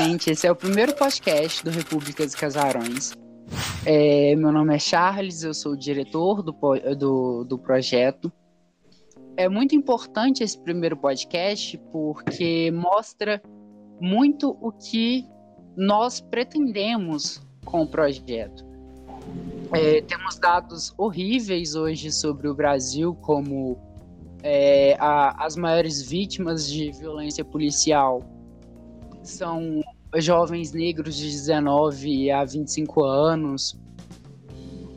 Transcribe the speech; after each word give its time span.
Gente, 0.00 0.30
esse 0.30 0.46
é 0.46 0.52
o 0.52 0.54
primeiro 0.54 0.94
podcast 0.94 1.64
do 1.64 1.70
Repúblicas 1.70 2.32
e 2.32 2.36
Casarões. 2.36 3.18
É, 3.84 4.36
meu 4.36 4.52
nome 4.52 4.72
é 4.72 4.78
Charles, 4.78 5.42
eu 5.42 5.52
sou 5.52 5.72
o 5.72 5.76
diretor 5.76 6.40
do, 6.40 6.54
do, 6.96 7.42
do 7.42 7.58
projeto. 7.58 8.30
É 9.36 9.48
muito 9.48 9.74
importante 9.74 10.44
esse 10.44 10.56
primeiro 10.56 10.96
podcast 10.96 11.76
porque 11.90 12.70
mostra 12.70 13.42
muito 14.00 14.56
o 14.60 14.70
que 14.70 15.26
nós 15.76 16.20
pretendemos 16.20 17.42
com 17.64 17.82
o 17.82 17.86
projeto. 17.86 18.64
É, 19.72 20.00
temos 20.02 20.38
dados 20.38 20.94
horríveis 20.96 21.74
hoje 21.74 22.12
sobre 22.12 22.46
o 22.46 22.54
Brasil, 22.54 23.16
como 23.16 23.76
é, 24.44 24.96
a, 25.00 25.44
as 25.44 25.56
maiores 25.56 26.00
vítimas 26.00 26.68
de 26.68 26.92
violência 26.92 27.44
policial 27.44 28.37
são 29.28 29.82
jovens 30.16 30.72
negros 30.72 31.16
de 31.16 31.30
19 31.30 32.30
a 32.30 32.44
25 32.44 33.04
anos. 33.04 33.78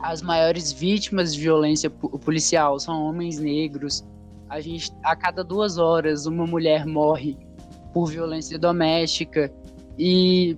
As 0.00 0.22
maiores 0.22 0.72
vítimas 0.72 1.34
de 1.34 1.40
violência 1.40 1.88
policial 1.90 2.78
são 2.80 3.04
homens 3.04 3.38
negros. 3.38 4.04
A 4.48 4.60
gente, 4.60 4.90
a 5.04 5.14
cada 5.14 5.44
duas 5.44 5.78
horas, 5.78 6.26
uma 6.26 6.46
mulher 6.46 6.86
morre 6.86 7.36
por 7.92 8.06
violência 8.06 8.58
doméstica. 8.58 9.52
E 9.98 10.56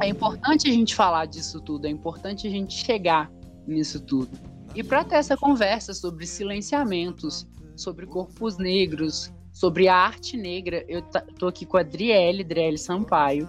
é 0.00 0.08
importante 0.08 0.68
a 0.68 0.72
gente 0.72 0.94
falar 0.94 1.26
disso 1.26 1.60
tudo, 1.60 1.86
é 1.86 1.90
importante 1.90 2.46
a 2.46 2.50
gente 2.50 2.74
chegar 2.74 3.30
nisso 3.66 4.00
tudo. 4.00 4.30
E 4.74 4.82
para 4.82 5.02
ter 5.04 5.16
essa 5.16 5.36
conversa 5.36 5.94
sobre 5.94 6.26
silenciamentos, 6.26 7.46
sobre 7.74 8.06
corpos 8.06 8.58
negros, 8.58 9.32
sobre 9.56 9.88
a 9.88 9.96
arte 9.96 10.36
negra, 10.36 10.84
eu 10.86 11.00
tô 11.38 11.46
aqui 11.46 11.64
com 11.64 11.78
a 11.78 11.80
Adriele 11.80 12.76
Sampaio. 12.76 13.48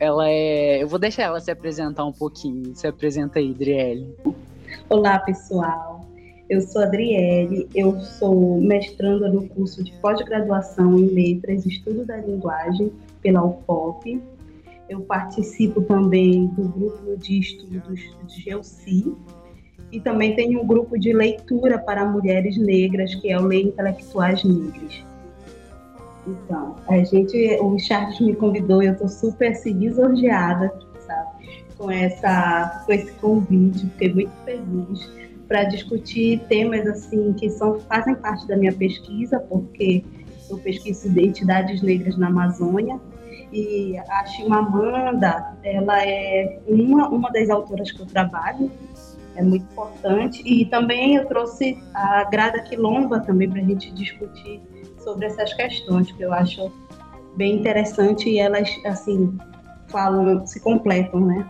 Ela 0.00 0.28
é. 0.28 0.82
Eu 0.82 0.88
vou 0.88 0.98
deixar 0.98 1.22
ela 1.22 1.38
se 1.38 1.48
apresentar 1.48 2.04
um 2.04 2.12
pouquinho. 2.12 2.74
Se 2.74 2.88
apresenta 2.88 3.38
aí, 3.38 3.52
Adriele. 3.52 4.16
Olá, 4.88 5.20
pessoal. 5.20 6.04
Eu 6.50 6.60
sou 6.60 6.82
a 6.82 6.86
Adriele, 6.86 7.68
eu 7.72 8.00
sou 8.00 8.60
mestranda 8.60 9.28
no 9.28 9.48
curso 9.48 9.84
de 9.84 9.92
pós-graduação 10.00 10.98
em 10.98 11.06
Letras 11.06 11.64
Estudo 11.64 12.04
da 12.04 12.16
Linguagem 12.16 12.92
pela 13.22 13.44
UFOP. 13.44 14.20
Eu 14.88 15.02
participo 15.02 15.80
também 15.82 16.48
do 16.48 16.68
grupo 16.68 17.16
de 17.16 17.38
estudos 17.38 18.00
de 18.26 18.42
GEOCI 18.42 19.14
e 19.92 20.00
também 20.00 20.34
tenho 20.34 20.62
um 20.62 20.66
grupo 20.66 20.98
de 20.98 21.12
leitura 21.12 21.78
para 21.78 22.04
mulheres 22.04 22.58
negras, 22.58 23.14
que 23.14 23.30
é 23.30 23.38
o 23.38 23.46
Lei 23.46 23.62
Intelectuais 23.62 24.42
Negras. 24.42 25.13
Então, 26.26 26.76
a 26.88 27.04
gente, 27.04 27.58
o 27.60 27.78
Charles 27.78 28.18
me 28.20 28.34
convidou 28.34 28.82
e 28.82 28.86
eu 28.86 28.92
estou 28.92 29.08
super 29.08 29.52
assim, 29.52 29.72
lisonjeada, 29.72 30.72
sabe, 31.00 31.28
com, 31.76 31.90
essa, 31.90 32.82
com 32.86 32.92
esse 32.92 33.12
convite, 33.12 33.86
fiquei 33.90 34.14
muito 34.14 34.32
feliz 34.44 35.10
para 35.46 35.64
discutir 35.64 36.40
temas 36.48 36.86
assim 36.86 37.32
que 37.34 37.50
são, 37.50 37.78
fazem 37.80 38.14
parte 38.14 38.46
da 38.48 38.56
minha 38.56 38.72
pesquisa, 38.72 39.38
porque 39.38 40.02
eu 40.48 40.58
pesquiso 40.58 41.08
identidades 41.08 41.82
negras 41.82 42.16
na 42.16 42.28
Amazônia. 42.28 42.98
E 43.52 43.96
a 43.96 44.26
Chimamanda, 44.26 45.56
ela 45.62 46.02
é 46.02 46.58
uma, 46.66 47.08
uma 47.08 47.30
das 47.30 47.48
autoras 47.50 47.92
que 47.92 48.00
eu 48.00 48.06
trabalho, 48.06 48.70
é 49.36 49.42
muito 49.42 49.64
importante. 49.72 50.42
E 50.44 50.64
também 50.66 51.16
eu 51.16 51.26
trouxe 51.26 51.78
a 51.94 52.24
Grada 52.24 52.60
Quilomba 52.60 53.20
também 53.20 53.50
para 53.50 53.60
a 53.60 53.64
gente 53.64 53.92
discutir 53.92 54.60
sobre 54.98 55.26
essas 55.26 55.52
questões, 55.54 56.10
que 56.12 56.22
eu 56.22 56.32
acho 56.32 56.72
bem 57.36 57.56
interessante 57.56 58.28
e 58.28 58.38
elas, 58.38 58.68
assim, 58.86 59.36
falam, 59.88 60.46
se 60.46 60.60
completam, 60.60 61.20
né? 61.20 61.46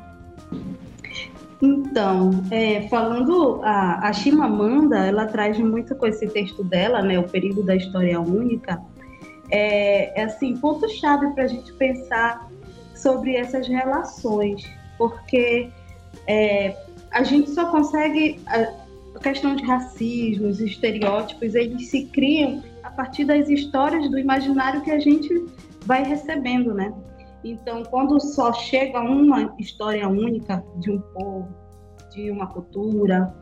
Então, 1.63 2.31
é, 2.51 2.89
falando, 2.89 3.61
a, 3.63 4.09
a 4.09 4.13
Chimamanda, 4.13 4.99
ela 4.99 5.27
traz 5.27 5.59
muito 5.59 5.95
com 5.95 6.07
esse 6.07 6.27
texto 6.27 6.63
dela, 6.65 7.01
né, 7.01 7.19
o 7.19 7.25
período 7.25 7.63
da 7.63 7.75
história 7.75 8.21
única, 8.21 8.83
é, 9.51 10.21
é 10.21 10.25
assim, 10.25 10.57
ponto-chave 10.57 11.29
para 11.29 11.45
a 11.45 11.47
gente 11.47 11.73
pensar 11.75 12.51
sobre 12.95 13.37
essas 13.37 13.67
relações, 13.67 14.69
porque 14.99 15.71
é, 16.27 16.77
a 17.15 17.23
gente 17.23 17.51
só 17.51 17.71
consegue, 17.71 18.41
a 18.47 19.19
questão 19.21 19.55
de 19.55 19.65
racismo, 19.65 20.49
os 20.49 20.61
estereótipos, 20.61 21.55
eles 21.55 21.89
se 21.89 22.07
criam 22.07 22.61
a 22.83 22.91
partir 22.91 23.25
das 23.25 23.49
histórias 23.49 24.11
do 24.11 24.19
imaginário 24.19 24.83
que 24.83 24.91
a 24.91 24.99
gente 24.99 25.47
vai 25.87 26.03
recebendo, 26.03 26.75
né? 26.75 26.93
Então, 27.45 27.85
quando 27.85 28.21
só 28.21 28.53
chega 28.53 29.01
uma 29.01 29.55
história 29.61 30.09
única 30.09 30.65
de 30.81 30.91
um 30.91 31.01
povo, 31.01 31.49
de 32.13 32.33
uma 32.33 32.49
cultura, 32.49 33.33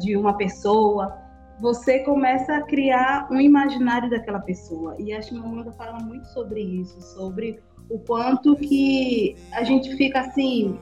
de 0.00 0.16
uma 0.16 0.34
pessoa, 0.34 1.14
você 1.60 1.98
começa 2.00 2.56
a 2.56 2.62
criar 2.62 3.28
um 3.30 3.38
imaginário 3.38 4.08
daquela 4.08 4.40
pessoa. 4.40 4.96
E 4.98 5.12
a 5.12 5.20
Chimamanda 5.20 5.72
fala 5.72 5.98
muito 5.98 6.26
sobre 6.28 6.62
isso, 6.62 6.98
sobre 7.02 7.60
o 7.90 7.98
quanto 7.98 8.56
que 8.56 9.36
a 9.52 9.62
gente 9.62 9.94
fica 9.96 10.20
assim 10.20 10.78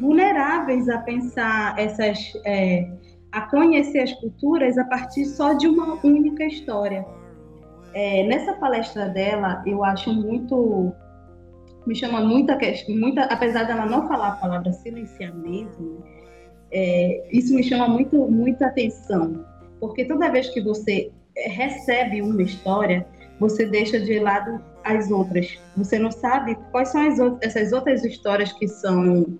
vulneráveis 0.00 0.88
a 0.88 0.98
pensar 0.98 1.78
essas 1.78 2.32
é, 2.44 2.88
a 3.34 3.42
conhecer 3.42 3.98
as 3.98 4.12
culturas 4.12 4.78
a 4.78 4.84
partir 4.84 5.24
só 5.24 5.54
de 5.54 5.66
uma 5.66 5.98
única 6.04 6.44
história. 6.44 7.04
É, 7.92 8.24
nessa 8.24 8.54
palestra 8.54 9.08
dela, 9.08 9.62
eu 9.66 9.84
acho 9.84 10.12
muito. 10.12 10.92
Me 11.86 11.94
chama 11.94 12.20
muita 12.20 12.56
questão, 12.56 12.96
muita, 12.96 13.22
apesar 13.24 13.64
dela 13.64 13.84
não 13.84 14.08
falar 14.08 14.28
a 14.28 14.36
palavra 14.36 14.72
silenciamento, 14.72 16.02
é, 16.72 17.26
isso 17.30 17.54
me 17.54 17.62
chama 17.62 17.86
muito, 17.86 18.16
muita 18.30 18.66
atenção, 18.66 19.44
porque 19.78 20.06
toda 20.06 20.30
vez 20.30 20.48
que 20.48 20.62
você 20.62 21.12
recebe 21.36 22.22
uma 22.22 22.42
história, 22.42 23.06
você 23.38 23.66
deixa 23.66 24.00
de 24.00 24.18
lado 24.18 24.62
as 24.82 25.10
outras. 25.10 25.58
Você 25.76 25.98
não 25.98 26.10
sabe 26.10 26.56
quais 26.70 26.88
são 26.88 27.06
as, 27.06 27.18
essas 27.42 27.72
outras 27.72 28.04
histórias 28.04 28.52
que 28.52 28.66
são 28.66 29.38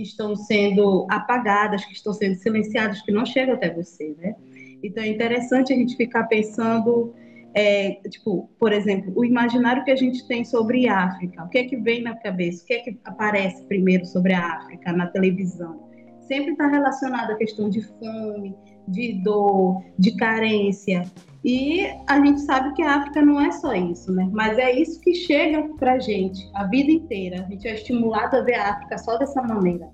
que 0.00 0.06
estão 0.06 0.34
sendo 0.34 1.06
apagadas, 1.10 1.84
que 1.84 1.92
estão 1.92 2.14
sendo 2.14 2.36
silenciadas, 2.36 3.02
que 3.02 3.12
não 3.12 3.26
chegam 3.26 3.54
até 3.54 3.72
você, 3.72 4.14
né? 4.18 4.34
Então 4.82 5.02
é 5.02 5.08
interessante 5.08 5.74
a 5.74 5.76
gente 5.76 5.94
ficar 5.94 6.24
pensando, 6.24 7.12
é, 7.52 8.00
tipo, 8.08 8.50
por 8.58 8.72
exemplo, 8.72 9.12
o 9.14 9.24
imaginário 9.24 9.84
que 9.84 9.90
a 9.90 9.96
gente 9.96 10.26
tem 10.26 10.42
sobre 10.42 10.88
África. 10.88 11.44
O 11.44 11.48
que 11.50 11.58
é 11.58 11.64
que 11.64 11.76
vem 11.76 12.02
na 12.02 12.16
cabeça? 12.16 12.62
O 12.64 12.66
que 12.66 12.72
é 12.72 12.78
que 12.78 12.98
aparece 13.04 13.62
primeiro 13.64 14.06
sobre 14.06 14.32
a 14.32 14.54
África 14.54 14.90
na 14.90 15.06
televisão? 15.06 15.86
Sempre 16.22 16.52
está 16.52 16.66
relacionado 16.66 17.32
à 17.32 17.34
questão 17.34 17.68
de 17.68 17.82
fome, 17.82 18.56
de 18.90 19.14
dor, 19.22 19.82
de 19.98 20.12
carência. 20.16 21.04
E 21.44 21.86
a 22.06 22.22
gente 22.22 22.40
sabe 22.40 22.74
que 22.74 22.82
a 22.82 22.96
África 22.96 23.22
não 23.22 23.40
é 23.40 23.50
só 23.52 23.72
isso, 23.72 24.12
né? 24.12 24.28
Mas 24.30 24.58
é 24.58 24.72
isso 24.72 25.00
que 25.00 25.14
chega 25.14 25.66
pra 25.78 25.98
gente 25.98 26.50
a 26.54 26.64
vida 26.64 26.90
inteira. 26.90 27.42
A 27.42 27.50
gente 27.50 27.66
é 27.66 27.74
estimulado 27.74 28.36
a 28.36 28.42
ver 28.42 28.54
a 28.54 28.72
África 28.72 28.98
só 28.98 29.16
dessa 29.16 29.40
maneira. 29.42 29.88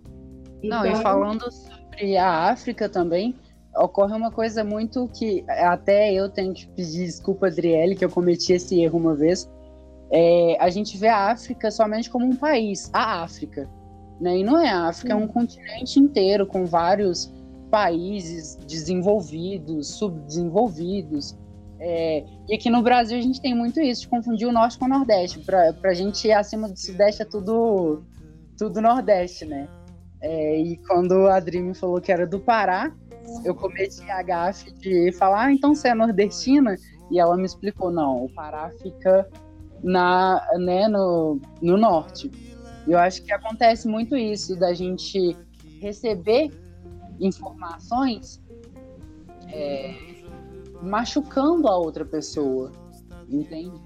Então... 0.63 0.79
Não, 0.79 0.87
e 0.87 0.89
então, 0.89 1.03
falando 1.03 1.51
sobre 1.53 2.17
a 2.17 2.51
África 2.51 2.89
também, 2.89 3.35
ocorre 3.77 4.15
uma 4.15 4.33
coisa 4.33 4.65
muito 4.65 5.09
que 5.09 5.45
até 5.49 6.13
eu 6.13 6.29
tenho 6.29 6.53
que 6.53 6.67
pedir 6.69 7.05
desculpa, 7.05 7.47
Adriele, 7.47 7.95
que 7.95 8.05
eu 8.05 8.11
cometi 8.11 8.53
esse 8.53 8.81
erro 8.81 8.99
uma 8.99 9.15
vez. 9.15 9.49
É, 10.11 10.57
a 10.61 10.69
gente 10.69 10.97
vê 10.97 11.09
a 11.09 11.31
África 11.31 11.71
somente 11.71 12.11
como 12.11 12.27
um 12.27 12.35
país, 12.35 12.91
a 12.93 13.23
África. 13.23 13.69
Né? 14.21 14.39
E 14.39 14.45
não 14.45 14.59
é 14.59 14.69
a 14.69 14.89
África, 14.89 15.13
é 15.13 15.17
um 15.17 15.29
continente 15.29 16.01
inteiro 16.01 16.47
com 16.47 16.65
vários 16.65 17.33
países 17.71 18.57
desenvolvidos, 18.67 19.89
subdesenvolvidos. 19.99 21.37
É, 21.79 22.25
e 22.49 22.55
aqui 22.55 22.71
no 22.71 22.83
Brasil 22.83 23.19
a 23.19 23.21
gente 23.21 23.41
tem 23.41 23.55
muito 23.55 23.81
isso, 23.81 24.03
de 24.03 24.09
confundir 24.09 24.49
o 24.49 24.53
norte 24.53 24.79
com 24.79 24.87
o 24.87 24.89
nordeste. 24.89 25.41
Para 25.41 25.75
a 25.85 25.95
gente 25.95 26.31
acima 26.31 26.69
do 26.69 26.79
sudeste 26.79 27.23
é 27.23 27.25
tudo, 27.25 28.03
tudo 28.57 28.81
nordeste, 28.81 29.45
né? 29.45 29.69
É, 30.21 30.61
e 30.61 30.77
quando 30.79 31.29
a 31.29 31.41
me 31.41 31.75
falou 31.75 32.01
que 32.01 32.11
era 32.11 32.27
do 32.27 32.41
Pará, 32.41 32.93
eu 33.45 33.55
cometi 33.55 34.09
a 34.11 34.23
gafe 34.23 34.73
de 34.73 35.13
falar, 35.13 35.47
ah, 35.47 35.53
então 35.53 35.75
você 35.75 35.89
é 35.89 35.95
nordestina? 35.95 36.77
E 37.11 37.19
ela 37.19 37.37
me 37.37 37.45
explicou, 37.45 37.91
não, 37.91 38.25
o 38.25 38.29
Pará 38.31 38.71
fica 38.83 39.29
na, 39.83 40.45
né, 40.59 40.89
no, 40.89 41.41
no 41.61 41.77
norte. 41.77 42.31
Eu 42.87 42.99
acho 42.99 43.23
que 43.23 43.33
acontece 43.33 43.87
muito 43.87 44.17
isso, 44.17 44.57
da 44.57 44.73
gente 44.73 45.37
receber 45.81 46.51
informações 47.21 48.43
é, 49.49 49.95
machucando 50.83 51.69
a 51.69 51.77
outra 51.77 52.05
pessoa, 52.05 52.71
entende? 53.29 53.81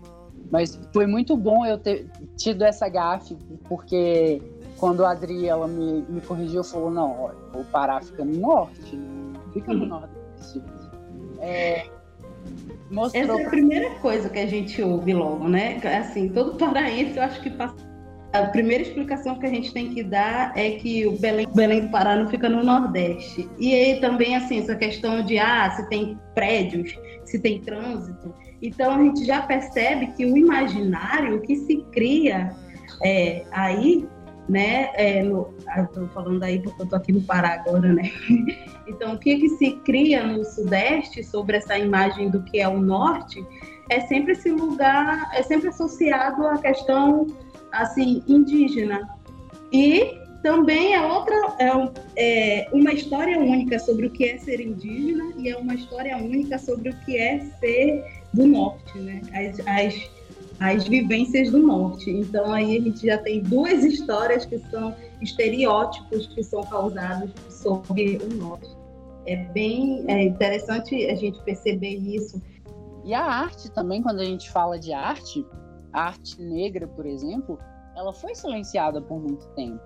Mas 0.50 0.80
foi 0.92 1.06
muito 1.06 1.36
bom 1.36 1.64
eu 1.64 1.78
ter 1.78 2.10
tido 2.36 2.64
essa 2.64 2.88
gafe, 2.88 3.36
porque 3.68 4.42
quando 4.76 5.04
a 5.04 5.12
Adri 5.12 5.46
ela 5.46 5.68
me, 5.68 6.02
me 6.02 6.20
corrigiu, 6.20 6.64
falou: 6.64 6.90
não, 6.90 7.24
olha, 7.24 7.38
o 7.54 7.64
Pará 7.64 8.00
fica 8.00 8.24
no 8.24 8.38
norte, 8.38 8.98
fica 9.52 9.72
no 9.72 9.86
nordeste. 9.86 10.62
É, 11.38 11.88
Mostrou... 12.90 13.22
Essa 13.22 13.32
é 13.32 13.46
a 13.46 13.50
primeira 13.50 13.90
coisa 14.00 14.28
que 14.28 14.38
a 14.38 14.46
gente 14.46 14.82
ouve 14.82 15.14
logo, 15.14 15.48
né? 15.48 15.76
Assim, 15.76 16.28
todo 16.28 16.56
paraense, 16.56 17.16
eu 17.16 17.22
acho 17.22 17.40
que 17.40 17.50
passa 17.50 17.89
a 18.32 18.46
primeira 18.46 18.82
explicação 18.82 19.38
que 19.38 19.46
a 19.46 19.48
gente 19.48 19.72
tem 19.72 19.92
que 19.92 20.04
dar 20.04 20.52
é 20.56 20.72
que 20.72 21.06
o 21.06 21.18
Belém, 21.18 21.48
Belém 21.52 21.80
do 21.82 21.90
Pará 21.90 22.16
não 22.16 22.28
fica 22.28 22.48
no 22.48 22.62
Nordeste. 22.62 23.48
E 23.58 23.74
aí 23.74 24.00
também, 24.00 24.36
assim, 24.36 24.60
essa 24.60 24.76
questão 24.76 25.24
de, 25.24 25.38
ah, 25.38 25.70
se 25.70 25.88
tem 25.88 26.16
prédios, 26.34 26.96
se 27.24 27.40
tem 27.40 27.60
trânsito. 27.60 28.32
Então, 28.62 28.94
a 28.94 29.02
gente 29.02 29.24
já 29.24 29.42
percebe 29.42 30.08
que 30.08 30.24
o 30.24 30.36
imaginário 30.36 31.40
que 31.40 31.56
se 31.56 31.78
cria 31.92 32.54
é, 33.02 33.44
aí, 33.50 34.06
né, 34.48 34.90
é, 34.94 35.22
no, 35.22 35.52
ah, 35.66 35.82
estou 35.82 36.06
falando 36.08 36.42
aí 36.42 36.60
porque 36.60 36.82
eu 36.82 36.84
estou 36.84 36.98
aqui 36.98 37.12
no 37.12 37.22
Pará 37.22 37.54
agora, 37.54 37.92
né? 37.92 38.10
Então, 38.88 39.14
o 39.14 39.18
que, 39.18 39.36
que 39.36 39.48
se 39.50 39.72
cria 39.84 40.26
no 40.26 40.44
Sudeste 40.44 41.22
sobre 41.22 41.58
essa 41.58 41.78
imagem 41.78 42.28
do 42.28 42.42
que 42.42 42.58
é 42.58 42.66
o 42.66 42.80
Norte 42.80 43.40
é 43.88 44.00
sempre 44.00 44.32
esse 44.32 44.50
lugar, 44.50 45.30
é 45.32 45.44
sempre 45.44 45.68
associado 45.68 46.44
à 46.44 46.58
questão 46.58 47.28
assim 47.72 48.22
indígena. 48.26 49.08
E 49.72 50.18
também 50.42 50.94
é 50.94 51.02
outra 51.02 51.36
é, 51.58 51.90
é, 52.16 52.68
uma 52.72 52.92
história 52.92 53.38
única 53.38 53.78
sobre 53.78 54.06
o 54.06 54.10
que 54.10 54.24
é 54.24 54.38
ser 54.38 54.60
indígena 54.60 55.32
e 55.36 55.48
é 55.48 55.56
uma 55.56 55.74
história 55.74 56.16
única 56.16 56.58
sobre 56.58 56.90
o 56.90 56.96
que 57.04 57.16
é 57.16 57.40
ser 57.60 58.04
do 58.32 58.46
norte, 58.46 58.98
né? 58.98 59.20
As, 59.34 59.60
as, 59.66 60.10
as 60.60 60.88
vivências 60.88 61.50
do 61.50 61.58
norte. 61.58 62.10
Então 62.10 62.52
aí 62.52 62.78
a 62.78 62.80
gente 62.80 63.06
já 63.06 63.18
tem 63.18 63.42
duas 63.42 63.84
histórias 63.84 64.46
que 64.46 64.58
são 64.70 64.94
estereótipos 65.20 66.26
que 66.28 66.42
são 66.42 66.62
causados 66.62 67.30
sobre 67.50 68.18
o 68.22 68.34
norte. 68.34 68.70
É 69.26 69.36
bem 69.36 70.04
é 70.08 70.24
interessante 70.24 71.06
a 71.06 71.14
gente 71.14 71.40
perceber 71.42 71.96
isso. 71.96 72.40
E 73.04 73.14
a 73.14 73.22
arte 73.22 73.70
também, 73.70 74.02
quando 74.02 74.20
a 74.20 74.24
gente 74.24 74.50
fala 74.50 74.78
de 74.78 74.92
arte, 74.92 75.44
a 75.92 76.02
arte 76.02 76.40
negra, 76.40 76.86
por 76.86 77.06
exemplo, 77.06 77.58
ela 77.96 78.12
foi 78.12 78.34
silenciada 78.34 79.00
por 79.00 79.20
muito 79.20 79.46
tempo. 79.54 79.80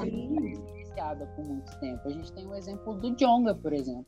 Sim. 0.00 0.54
Silenciada 0.54 1.26
por 1.36 1.44
muito 1.44 1.78
tempo. 1.80 2.08
A 2.08 2.10
gente 2.10 2.32
tem 2.32 2.46
o 2.46 2.54
exemplo 2.54 2.94
do 2.94 3.14
Jonga, 3.14 3.54
por 3.54 3.72
exemplo. 3.72 4.06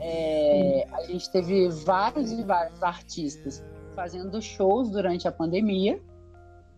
É, 0.00 0.86
a 0.92 1.02
gente 1.02 1.30
teve 1.30 1.68
vários 1.68 2.32
e 2.32 2.42
vários 2.42 2.82
artistas 2.82 3.64
fazendo 3.94 4.40
shows 4.40 4.90
durante 4.90 5.26
a 5.26 5.32
pandemia 5.32 6.00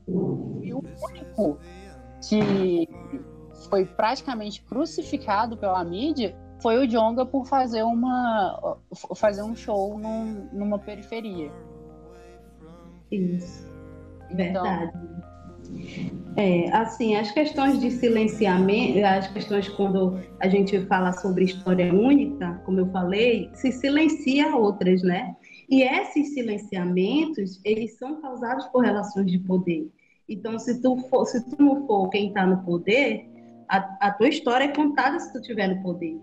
e 0.09 0.73
o 0.75 0.83
único 1.09 1.59
que 2.29 2.89
foi 3.69 3.85
praticamente 3.85 4.63
crucificado 4.63 5.57
pela 5.57 5.85
mídia 5.85 6.37
foi 6.61 6.79
o 6.79 6.87
Jonga 6.87 7.27
por 7.27 7.47
fazer 7.47 7.83
uma 7.83 8.79
fazer 9.17 9.43
um 9.43 9.55
show 9.55 9.99
num, 9.99 10.49
numa 10.53 10.79
periferia. 10.79 11.51
Isso. 13.13 13.71
Então, 14.31 14.37
Verdade. 14.37 15.13
É, 16.37 16.71
assim, 16.73 17.15
as 17.17 17.31
questões 17.31 17.79
de 17.79 17.91
silenciamento, 17.91 19.05
as 19.05 19.29
questões 19.29 19.69
quando 19.69 20.19
a 20.41 20.49
gente 20.49 20.81
fala 20.87 21.13
sobre 21.13 21.45
história 21.45 21.93
única, 21.93 22.55
como 22.65 22.81
eu 22.81 22.91
falei, 22.91 23.51
se 23.55 23.71
silencia 23.71 24.55
outras, 24.57 25.03
né? 25.03 25.37
E 25.69 25.83
esses 25.83 26.35
silenciamentos, 26.35 27.61
eles 27.65 27.99
são 27.99 28.21
causados 28.21 28.67
por 28.67 28.83
relações 28.83 29.31
de 29.31 29.39
poder. 29.39 29.91
Então, 30.29 30.59
se 30.59 30.81
tu, 30.81 30.97
for, 31.09 31.27
se 31.27 31.45
tu 31.49 31.63
não 31.63 31.87
for 31.87 32.09
quem 32.09 32.29
está 32.29 32.47
no 32.47 32.63
poder, 32.65 33.29
a, 33.69 34.09
a 34.09 34.11
tua 34.13 34.29
história 34.29 34.65
é 34.65 34.69
contada 34.69 35.19
se 35.21 35.33
tu 35.33 35.39
estiver 35.39 35.69
no 35.69 35.83
poder. 35.83 36.19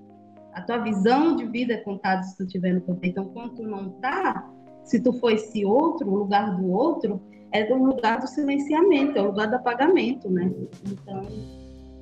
A 0.53 0.61
tua 0.61 0.79
visão 0.79 1.35
de 1.35 1.45
vida 1.45 1.73
é 1.73 1.77
contada 1.77 2.23
se 2.23 2.35
tu 2.35 2.43
estiver 2.43 2.73
no 2.73 2.81
poder. 2.81 3.09
Então, 3.09 3.25
quando 3.25 3.55
tu 3.55 3.63
não 3.63 3.89
está, 3.89 4.49
se 4.89 4.99
tu 4.99 5.13
for 5.13 5.31
esse 5.31 5.63
outro, 5.63 6.09
o 6.09 6.15
lugar 6.15 6.57
do 6.57 6.71
outro, 6.71 7.21
é 7.51 7.63
do 7.63 7.75
lugar 7.75 8.19
do 8.19 8.27
silenciamento, 8.27 9.19
é 9.19 9.21
o 9.21 9.25
lugar 9.25 9.47
do 9.47 9.55
apagamento, 9.55 10.27
né? 10.29 10.51
Então, 10.83 11.21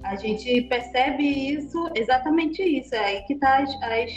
a 0.03 0.15
gente 0.15 0.61
percebe 0.63 1.23
isso, 1.23 1.89
exatamente 1.95 2.63
isso, 2.63 2.95
é 2.95 2.99
aí 2.99 3.21
que 3.23 3.33
está 3.33 3.59
as, 3.59 3.75
as, 3.83 4.11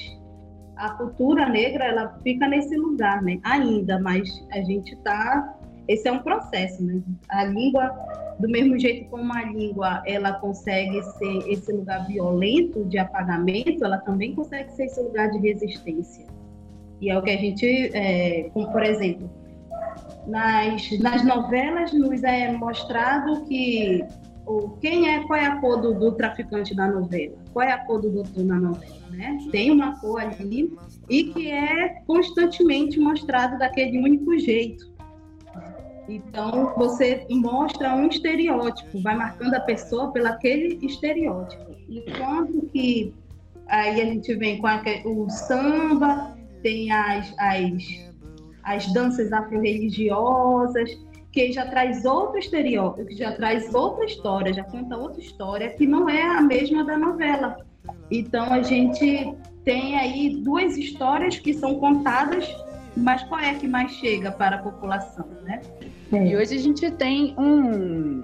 a 0.77 0.91
cultura 0.91 1.49
negra, 1.49 1.85
ela 1.85 2.17
fica 2.23 2.47
nesse 2.47 2.77
lugar, 2.77 3.21
né? 3.23 3.41
Ainda, 3.43 3.99
mas 3.99 4.47
a 4.53 4.61
gente 4.63 4.95
está, 4.95 5.59
esse 5.89 6.07
é 6.07 6.13
um 6.13 6.21
processo, 6.21 6.81
né? 6.85 7.03
A 7.29 7.45
língua, 7.45 7.91
do 8.39 8.49
mesmo 8.49 8.79
jeito 8.79 9.11
como 9.11 9.33
a 9.33 9.43
língua, 9.43 10.01
ela 10.07 10.35
consegue 10.35 11.03
ser 11.03 11.51
esse 11.51 11.73
lugar 11.73 12.07
violento 12.07 12.85
de 12.85 12.99
apagamento, 12.99 13.85
ela 13.85 13.99
também 13.99 14.33
consegue 14.33 14.71
ser 14.75 14.85
esse 14.85 15.03
lugar 15.03 15.29
de 15.33 15.39
resistência. 15.39 16.25
E 17.01 17.11
é 17.11 17.19
o 17.19 17.23
que 17.23 17.31
a 17.31 17.37
gente, 17.37 17.67
é, 17.95 18.51
como 18.53 18.71
por 18.71 18.83
exemplo, 18.83 19.31
nas, 20.27 20.99
nas 20.99 21.25
novelas 21.25 21.93
nos 21.93 22.23
é 22.23 22.53
mostrado 22.53 23.45
que 23.47 24.05
o, 24.47 24.71
quem 24.81 25.09
é, 25.09 25.21
qual 25.25 25.39
é 25.39 25.47
a 25.47 25.57
cor 25.57 25.81
do, 25.81 25.95
do, 25.95 26.13
traficante 26.13 26.75
da 26.75 26.89
novela, 26.89 27.37
qual 27.53 27.67
é 27.67 27.73
a 27.73 27.79
cor 27.79 28.01
do 28.01 28.11
doutor 28.11 28.45
na 28.45 28.59
novela, 28.59 29.09
né? 29.11 29.39
Tem 29.51 29.71
uma 29.71 29.99
cor 30.01 30.21
ali 30.21 30.77
e 31.09 31.25
que 31.25 31.51
é 31.51 32.03
constantemente 32.07 32.99
mostrado 32.99 33.59
daquele 33.59 33.99
único 33.99 34.39
jeito. 34.39 34.91
Então 36.09 36.75
você 36.77 37.25
mostra 37.31 37.95
um 37.95 38.09
estereótipo, 38.09 39.01
vai 39.01 39.17
marcando 39.17 39.55
a 39.55 39.61
pessoa 39.61 40.11
pelo 40.11 40.27
aquele 40.27 40.85
estereótipo. 40.85 41.71
Enquanto 41.89 42.63
que 42.73 43.15
aí 43.69 44.01
a 44.01 44.05
gente 44.05 44.35
vem 44.35 44.59
com 44.59 44.67
a, 44.67 44.83
o 45.05 45.31
samba, 45.31 46.37
tem 46.63 46.91
as, 46.93 47.35
as 47.39 48.11
as 48.63 48.93
danças 48.93 49.33
afro-religiosas, 49.33 50.99
que 51.33 51.53
já 51.53 51.67
traz 51.67 52.05
outro 52.05 52.39
estereótipo, 52.39 53.07
que 53.07 53.15
já 53.15 53.33
traz 53.33 53.73
outra 53.75 54.05
história, 54.05 54.53
já 54.53 54.65
conta 54.65 54.97
outra 54.97 55.21
história 55.21 55.71
que 55.71 55.87
não 55.87 56.09
é 56.09 56.23
a 56.23 56.41
mesma 56.41 56.85
da 56.85 56.99
novela. 56.99 57.65
Então 58.11 58.53
a 58.53 58.63
gente 58.63 59.33
tem 59.65 59.97
aí 59.97 60.41
duas 60.43 60.77
histórias 60.77 61.39
que 61.39 61.55
são 61.55 61.79
contadas, 61.79 62.49
mas 62.97 63.23
qual 63.25 63.41
é 63.41 63.55
que 63.55 63.69
mais 63.69 63.93
chega 63.93 64.33
para 64.33 64.57
a 64.57 64.59
população, 64.59 65.27
né? 65.45 65.61
E 66.13 66.37
hoje 66.37 66.57
a 66.57 66.59
gente 66.59 66.91
tem 66.91 67.35
um, 67.39 68.23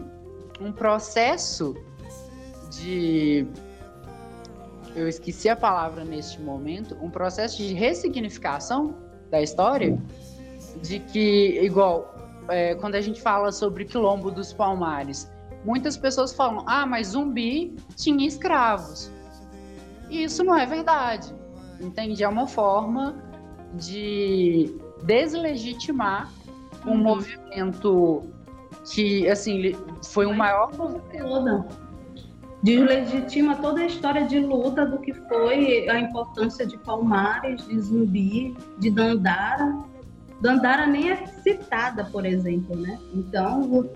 um 0.60 0.72
processo 0.72 1.76
de 2.80 3.46
eu 4.96 5.06
esqueci 5.06 5.48
a 5.48 5.54
palavra 5.54 6.04
neste 6.04 6.40
momento, 6.40 6.96
um 7.02 7.10
processo 7.10 7.58
de 7.58 7.74
ressignificação 7.74 8.96
da 9.30 9.42
história 9.42 9.98
de 10.82 11.00
que, 11.00 11.60
igual, 11.62 12.14
é, 12.48 12.74
quando 12.76 12.94
a 12.94 13.00
gente 13.00 13.20
fala 13.20 13.52
sobre 13.52 13.84
Quilombo 13.84 14.30
dos 14.30 14.52
Palmares, 14.54 15.30
muitas 15.64 15.96
pessoas 15.96 16.32
falam: 16.34 16.64
ah, 16.66 16.86
mas 16.86 17.08
zumbi 17.08 17.76
tinha 17.94 18.26
escravos. 18.26 19.12
E 20.08 20.24
isso 20.24 20.42
não 20.42 20.56
é 20.56 20.64
verdade. 20.64 21.34
Entende? 21.78 22.24
É 22.24 22.28
uma 22.28 22.46
forma 22.46 23.22
de 23.74 24.74
deslegitimar 25.02 26.32
um 26.86 26.92
uhum. 26.92 26.96
movimento 26.96 28.22
que, 28.90 29.28
assim, 29.28 29.76
foi 30.04 30.24
o 30.24 30.30
um 30.30 30.34
maior 30.34 30.74
movimento. 30.74 31.85
Deslegitima 32.66 33.54
toda 33.54 33.80
a 33.80 33.86
história 33.86 34.26
de 34.26 34.40
luta 34.40 34.84
do 34.84 34.98
que 34.98 35.12
foi 35.12 35.88
a 35.88 36.00
importância 36.00 36.66
de 36.66 36.76
Palmares, 36.78 37.64
de 37.68 37.80
Zumbi, 37.80 38.56
de 38.80 38.90
Dandara 38.90 39.84
Dandara 40.40 40.84
nem 40.84 41.12
é 41.12 41.26
citada, 41.26 42.04
por 42.06 42.26
exemplo, 42.26 42.74
né? 42.76 42.98
Então, 43.14 43.88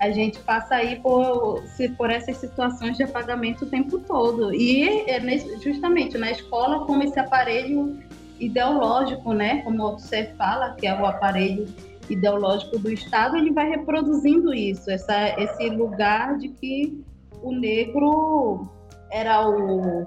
a 0.00 0.10
gente 0.10 0.40
passa 0.40 0.74
aí 0.74 0.96
por, 0.96 1.62
por 1.96 2.10
essas 2.10 2.38
situações 2.38 2.96
de 2.96 3.04
apagamento 3.04 3.64
o 3.64 3.68
tempo 3.68 4.00
todo. 4.00 4.52
E 4.52 5.08
é 5.08 5.20
justamente 5.60 6.18
na 6.18 6.32
escola, 6.32 6.84
como 6.84 7.04
esse 7.04 7.20
aparelho 7.20 7.96
ideológico, 8.40 9.34
né? 9.34 9.62
Como 9.62 9.92
você 9.92 10.34
fala, 10.36 10.74
que 10.74 10.84
é 10.84 11.00
o 11.00 11.06
aparelho 11.06 11.66
ideológico 12.10 12.76
do 12.76 12.92
Estado, 12.92 13.36
ele 13.36 13.52
vai 13.52 13.68
reproduzindo 13.68 14.52
isso, 14.52 14.90
essa, 14.90 15.28
esse 15.40 15.68
lugar 15.70 16.38
de 16.38 16.48
que 16.48 17.04
o 17.42 17.52
negro 17.52 18.68
era 19.10 19.48
o 19.48 20.06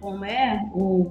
como 0.00 0.24
é 0.24 0.60
o 0.72 1.10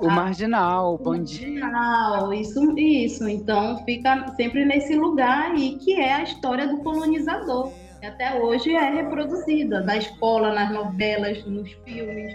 o 0.00 0.10
marginal, 0.10 0.94
o 0.94 0.98
bandido. 0.98 1.60
Marginal, 1.60 2.32
isso, 2.34 2.78
isso. 2.78 3.28
Então 3.28 3.82
fica 3.84 4.28
sempre 4.34 4.64
nesse 4.64 4.94
lugar 4.94 5.52
aí 5.52 5.76
que 5.76 5.94
é 5.94 6.14
a 6.14 6.22
história 6.22 6.68
do 6.68 6.78
colonizador. 6.78 7.72
Que 8.00 8.06
até 8.06 8.38
hoje 8.38 8.74
é 8.74 8.90
reproduzida 8.90 9.80
na 9.80 9.96
escola, 9.96 10.52
nas 10.52 10.70
novelas, 10.70 11.44
nos 11.46 11.72
filmes, 11.84 12.34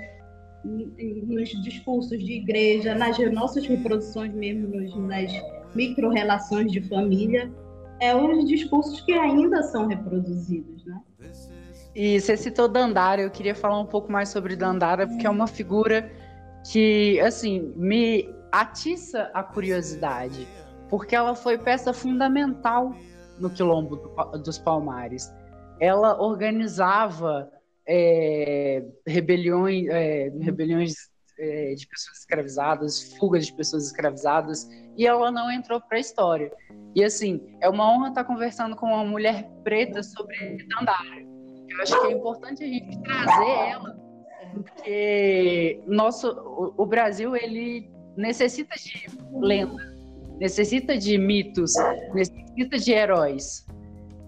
nos 0.63 1.49
discursos 1.63 2.17
de 2.23 2.33
igreja, 2.33 2.95
nas 2.95 3.17
nossas 3.31 3.65
reproduções 3.67 4.33
mesmo, 4.33 4.67
nos, 4.67 4.95
nas 4.95 5.31
micro-relações 5.75 6.71
de 6.71 6.81
família. 6.81 7.51
É 7.99 8.15
os 8.15 8.47
discursos 8.47 9.01
que 9.01 9.13
ainda 9.13 9.61
são 9.61 9.85
reproduzidos, 9.85 10.83
né? 10.85 10.99
E 11.93 12.19
você 12.19 12.37
citou 12.37 12.67
Dandara, 12.67 13.21
eu 13.21 13.29
queria 13.29 13.53
falar 13.53 13.79
um 13.79 13.85
pouco 13.85 14.11
mais 14.11 14.29
sobre 14.29 14.55
Dandara, 14.55 15.07
porque 15.07 15.27
é 15.27 15.29
uma 15.29 15.47
figura 15.47 16.09
que, 16.71 17.19
assim, 17.19 17.73
me 17.75 18.29
atiça 18.51 19.29
a 19.33 19.43
curiosidade, 19.43 20.47
porque 20.89 21.15
ela 21.15 21.35
foi 21.35 21.57
peça 21.57 21.93
fundamental 21.93 22.95
no 23.39 23.49
Quilombo 23.49 23.97
do, 23.97 24.37
dos 24.39 24.57
Palmares. 24.57 25.33
Ela 25.79 26.21
organizava 26.21 27.51
é, 27.87 28.85
rebeliões, 29.05 29.87
é, 29.89 30.31
rebeliões 30.39 30.93
é, 31.39 31.73
de 31.73 31.87
pessoas 31.87 32.19
escravizadas, 32.19 33.13
fugas 33.17 33.47
de 33.47 33.53
pessoas 33.53 33.87
escravizadas, 33.87 34.69
e 34.95 35.05
ela 35.07 35.31
não 35.31 35.51
entrou 35.51 35.81
para 35.81 35.97
a 35.97 36.01
história. 36.01 36.51
E 36.95 37.03
assim, 37.03 37.41
é 37.61 37.67
uma 37.67 37.91
honra 37.91 38.09
estar 38.09 38.23
conversando 38.23 38.75
com 38.75 38.87
uma 38.87 39.03
mulher 39.03 39.49
preta 39.63 40.03
sobre 40.03 40.65
Dandara. 40.69 41.30
Eu 41.71 41.81
acho 41.81 42.01
que 42.01 42.07
é 42.07 42.11
importante 42.11 42.63
a 42.63 42.67
gente 42.67 43.01
trazer 43.01 43.49
ela, 43.69 43.97
porque 44.53 45.81
nosso, 45.87 46.29
o, 46.31 46.83
o 46.83 46.85
Brasil 46.85 47.35
ele 47.35 47.89
necessita 48.17 48.75
de 48.75 49.07
lenda, 49.39 49.95
necessita 50.39 50.97
de 50.97 51.17
mitos, 51.17 51.73
necessita 52.13 52.77
de 52.77 52.91
heróis. 52.91 53.65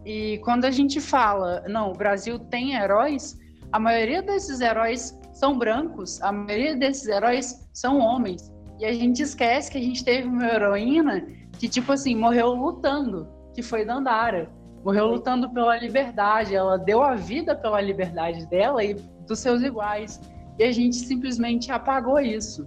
E 0.06 0.40
quando 0.40 0.66
a 0.66 0.72
gente 0.72 1.00
fala, 1.00 1.64
não, 1.68 1.92
o 1.92 1.94
Brasil 1.94 2.40
tem 2.40 2.76
heróis, 2.76 3.38
a 3.72 3.80
maioria 3.80 4.22
desses 4.22 4.62
heróis 4.62 5.18
são 5.34 5.58
brancos, 5.58 6.22
a 6.22 6.32
maioria 6.32 6.76
desses 6.76 7.08
heróis 7.08 7.68
são 7.74 8.00
homens. 8.00 8.52
E 8.80 8.86
a 8.86 8.94
gente 8.94 9.22
esquece 9.22 9.72
que 9.72 9.78
a 9.78 9.82
gente 9.82 10.04
teve 10.04 10.28
uma 10.28 10.46
heroína 10.46 11.26
que, 11.60 11.68
tipo 11.70 11.92
assim, 11.92 12.16
morreu 12.16 12.54
lutando, 12.54 13.28
que 13.54 13.62
foi 13.62 13.86
Dandara. 13.86 14.52
Morreu 14.84 15.08
lutando 15.08 15.50
pela 15.50 15.78
liberdade, 15.78 16.54
ela 16.54 16.78
deu 16.78 17.02
a 17.02 17.16
vida 17.16 17.56
pela 17.56 17.80
liberdade 17.80 18.46
dela 18.48 18.84
e 18.84 18.94
dos 18.94 19.40
seus 19.40 19.62
iguais. 19.62 20.20
E 20.60 20.64
a 20.64 20.72
gente 20.72 20.96
simplesmente 20.96 21.72
apagou 21.72 22.20
isso. 22.20 22.66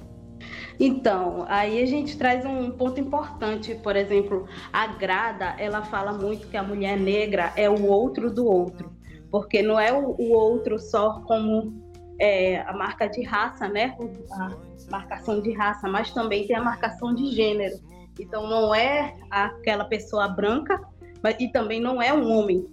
Então, 0.78 1.44
aí 1.48 1.82
a 1.82 1.86
gente 1.86 2.16
traz 2.18 2.44
um 2.44 2.70
ponto 2.70 3.00
importante, 3.00 3.74
por 3.76 3.96
exemplo, 3.96 4.46
a 4.72 4.86
Grada, 4.86 5.54
ela 5.58 5.82
fala 5.82 6.12
muito 6.12 6.48
que 6.48 6.56
a 6.56 6.62
mulher 6.62 6.98
negra 6.98 7.52
é 7.56 7.68
o 7.68 7.86
outro 7.86 8.30
do 8.30 8.46
outro, 8.46 8.92
porque 9.30 9.62
não 9.62 9.80
é 9.80 9.92
o, 9.92 10.32
outro 10.32 10.78
só 10.78 11.20
como 11.20 11.82
é, 12.20 12.60
a 12.62 12.72
marca 12.74 13.06
de 13.06 13.22
raça, 13.22 13.68
né? 13.68 13.96
A 14.32 14.50
marcação 14.90 15.40
de 15.40 15.52
raça, 15.52 15.88
mas 15.88 16.10
também 16.12 16.46
tem 16.46 16.56
a 16.56 16.62
marcação 16.62 17.14
de 17.14 17.30
gênero. 17.30 17.76
Então 18.20 18.46
não 18.48 18.74
é 18.74 19.16
aquela 19.30 19.84
pessoa 19.84 20.28
branca, 20.28 20.80
mas 21.26 21.36
e 21.40 21.48
também 21.48 21.80
não 21.80 22.00
é 22.00 22.12
um 22.12 22.30
homem. 22.30 22.64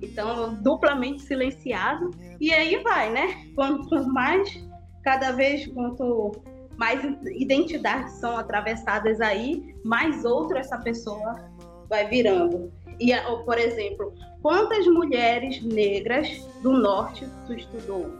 Então 0.00 0.54
duplamente 0.62 1.22
silenciado 1.22 2.12
e 2.40 2.52
aí 2.52 2.76
vai, 2.84 3.10
né? 3.10 3.48
Quanto 3.56 4.06
mais 4.06 4.64
cada 5.02 5.32
vez 5.32 5.66
quanto 5.66 6.30
mais 6.76 7.02
identidades 7.32 8.12
são 8.14 8.38
atravessadas 8.38 9.20
aí, 9.20 9.74
mais 9.84 10.24
outra 10.24 10.60
essa 10.60 10.78
pessoa 10.78 11.50
vai 11.88 12.06
virando. 12.08 12.70
E, 13.00 13.12
por 13.44 13.58
exemplo, 13.58 14.14
quantas 14.40 14.86
mulheres 14.86 15.60
negras 15.62 16.28
do 16.62 16.72
norte 16.72 17.26
tu 17.46 17.54
estudou, 17.54 18.12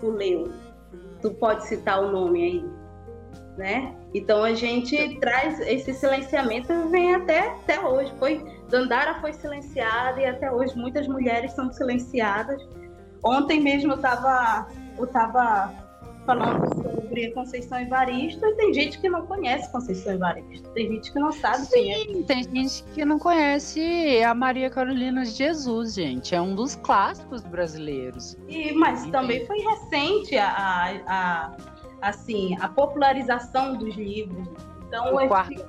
tu 0.00 0.10
leu? 0.10 0.52
Tu 1.20 1.30
pode 1.32 1.66
citar 1.66 2.00
o 2.02 2.12
nome 2.12 2.44
aí, 2.44 2.64
né? 3.56 3.96
Então 4.14 4.44
a 4.44 4.52
gente 4.52 5.18
traz 5.20 5.58
esse 5.60 5.94
silenciamento 5.94 6.88
vem 6.88 7.14
até 7.14 7.48
até 7.48 7.80
hoje. 7.80 8.12
Foi 8.18 8.44
Dandara 8.68 9.20
foi 9.20 9.32
silenciada 9.32 10.20
e 10.20 10.26
até 10.26 10.52
hoje 10.52 10.76
muitas 10.76 11.08
mulheres 11.08 11.52
são 11.52 11.72
silenciadas. 11.72 12.62
Ontem 13.24 13.60
mesmo 13.60 13.92
eu 13.92 13.96
estava 13.96 14.66
eu 14.98 15.06
tava 15.06 15.72
falando 16.26 16.68
sobre 16.74 17.30
Conceição 17.32 17.80
Evaristo 17.80 18.44
e 18.46 18.54
tem 18.54 18.72
gente 18.72 19.00
que 19.00 19.08
não 19.08 19.26
conhece 19.26 19.70
Conceição 19.70 20.14
Evaristo. 20.14 20.68
Tem 20.70 20.88
gente 20.88 21.12
que 21.12 21.18
não 21.18 21.32
sabe 21.32 21.66
Sim, 21.66 21.70
quem 21.70 22.20
é. 22.20 22.22
Tem 22.24 22.42
gente 22.44 22.84
que 22.94 23.04
não 23.04 23.18
conhece 23.18 24.22
a 24.24 24.34
Maria 24.34 24.70
Carolina 24.70 25.24
de 25.24 25.30
Jesus, 25.30 25.94
gente. 25.94 26.34
É 26.34 26.40
um 26.40 26.54
dos 26.54 26.76
clássicos 26.76 27.42
brasileiros. 27.42 28.36
E, 28.48 28.72
mas 28.72 29.04
e 29.04 29.10
também 29.10 29.38
tem... 29.38 29.46
foi 29.46 29.58
recente 29.58 30.36
a, 30.36 30.48
a, 30.48 30.90
a, 31.06 31.56
assim, 32.02 32.56
a 32.60 32.68
popularização 32.68 33.76
dos 33.76 33.94
livros. 33.94 34.46
Então, 34.86 35.16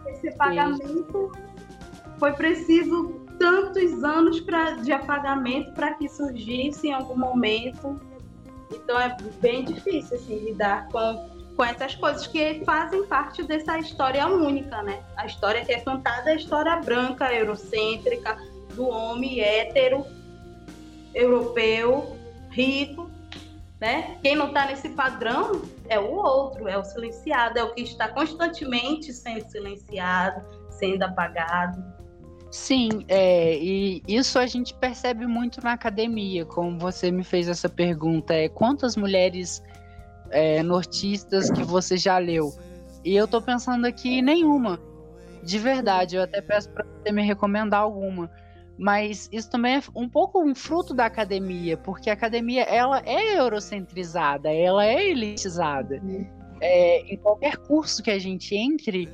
esse 0.07 0.31
pagamento 0.35 1.31
foi 2.17 2.33
preciso 2.33 3.21
tantos 3.39 4.03
anos 4.03 4.41
pra, 4.41 4.71
de 4.71 4.91
apagamento 4.91 5.71
para 5.73 5.93
que 5.93 6.09
surgisse 6.09 6.87
em 6.87 6.93
algum 6.93 7.17
momento 7.17 7.99
então 8.75 8.99
é 8.99 9.15
bem 9.39 9.63
difícil 9.63 10.17
assim, 10.17 10.39
lidar 10.39 10.87
com, 10.89 11.29
com 11.55 11.63
essas 11.63 11.95
coisas 11.95 12.25
que 12.27 12.63
fazem 12.65 13.05
parte 13.05 13.43
dessa 13.43 13.77
história 13.77 14.27
única, 14.27 14.81
né? 14.83 15.03
A 15.15 15.25
história 15.25 15.63
que 15.63 15.71
é 15.71 15.79
contada 15.79 16.29
é 16.29 16.33
a 16.33 16.35
história 16.35 16.75
branca, 16.77 17.33
eurocêntrica, 17.33 18.37
do 18.73 18.87
homem 18.87 19.39
hétero, 19.39 20.05
europeu, 21.13 22.17
rico, 22.49 23.02
né? 23.83 24.17
Quem 24.23 24.33
não 24.33 24.47
está 24.47 24.65
nesse 24.65 24.87
padrão 24.87 25.61
é 25.89 25.99
o 25.99 26.09
outro, 26.09 26.69
é 26.69 26.77
o 26.77 26.85
silenciado, 26.85 27.59
é 27.59 27.63
o 27.63 27.73
que 27.73 27.81
está 27.81 28.07
constantemente 28.07 29.11
sendo 29.11 29.45
silenciado, 29.49 30.41
sendo 30.69 31.03
apagado. 31.03 31.83
Sim, 32.49 33.03
é, 33.09 33.57
e 33.57 34.01
isso 34.07 34.39
a 34.39 34.47
gente 34.47 34.73
percebe 34.75 35.27
muito 35.27 35.61
na 35.61 35.73
academia, 35.73 36.45
como 36.45 36.79
você 36.79 37.11
me 37.11 37.25
fez 37.25 37.49
essa 37.49 37.67
pergunta, 37.67 38.33
é 38.33 38.47
quantas 38.47 38.95
mulheres 38.95 39.61
é, 40.29 40.63
nortistas 40.63 41.51
que 41.51 41.63
você 41.65 41.97
já 41.97 42.17
leu? 42.17 42.53
E 43.03 43.13
eu 43.13 43.27
tô 43.27 43.41
pensando 43.41 43.85
aqui 43.85 44.21
nenhuma, 44.21 44.79
de 45.43 45.59
verdade, 45.59 46.15
eu 46.15 46.23
até 46.23 46.39
peço 46.39 46.69
para 46.69 46.85
você 46.85 47.11
me 47.11 47.21
recomendar 47.21 47.81
alguma. 47.81 48.31
Mas 48.77 49.29
isso 49.31 49.49
também 49.49 49.75
é 49.75 49.83
um 49.95 50.09
pouco 50.09 50.43
um 50.43 50.55
fruto 50.55 50.93
da 50.93 51.05
academia, 51.05 51.77
porque 51.77 52.09
a 52.09 52.13
academia 52.13 52.63
ela 52.63 53.01
é 53.05 53.37
eurocentrizada, 53.37 54.51
ela 54.51 54.85
é 54.85 55.09
elitizada. 55.09 56.01
É, 56.59 57.01
em 57.01 57.17
qualquer 57.17 57.57
curso 57.57 58.01
que 58.01 58.09
a 58.09 58.17
gente 58.17 58.55
entre, 58.55 59.09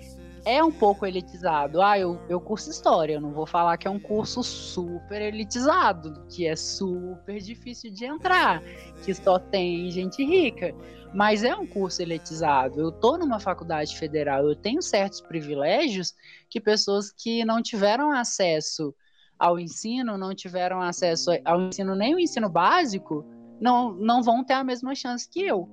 é 0.46 0.64
um 0.64 0.72
pouco 0.72 1.06
elitizado. 1.06 1.82
Ah, 1.82 2.00
eu, 2.00 2.20
eu 2.30 2.40
curso 2.40 2.70
história, 2.70 3.14
eu 3.14 3.22
não 3.22 3.32
vou 3.32 3.46
falar 3.46 3.78
que 3.78 3.88
é 3.88 3.92
um 3.92 4.00
curso 4.00 4.44
super 4.44 5.22
elitizado, 5.22 6.24
que 6.30 6.48
é 6.48 6.56
super 6.56 7.40
difícil 7.40 7.92
de 7.92 8.06
entrar, 8.06 8.64
que 9.04 9.14
só 9.14 9.38
tem 9.38 9.92
gente 9.92 10.24
rica. 10.24 10.74
Mas 11.14 11.44
é 11.44 11.56
um 11.56 11.66
curso 11.66 12.02
elitizado. 12.02 12.80
Eu 12.80 12.92
tô 12.92 13.18
numa 13.18 13.40
faculdade 13.40 13.98
federal, 13.98 14.48
eu 14.48 14.56
tenho 14.56 14.82
certos 14.82 15.22
privilégios 15.22 16.14
que 16.50 16.62
pessoas 16.62 17.12
que 17.12 17.44
não 17.44 17.62
tiveram 17.62 18.12
acesso 18.12 18.94
ao 19.40 19.58
ensino, 19.58 20.18
não 20.18 20.36
tiveram 20.36 20.82
acesso 20.82 21.32
ao 21.46 21.62
ensino 21.62 21.96
nem 21.96 22.14
o 22.14 22.20
ensino 22.20 22.50
básico, 22.50 23.26
não, 23.60 23.94
não 23.94 24.22
vão 24.22 24.44
ter 24.44 24.54
a 24.54 24.64
mesma 24.64 24.94
chance 24.94 25.28
que 25.30 25.42
eu. 25.42 25.70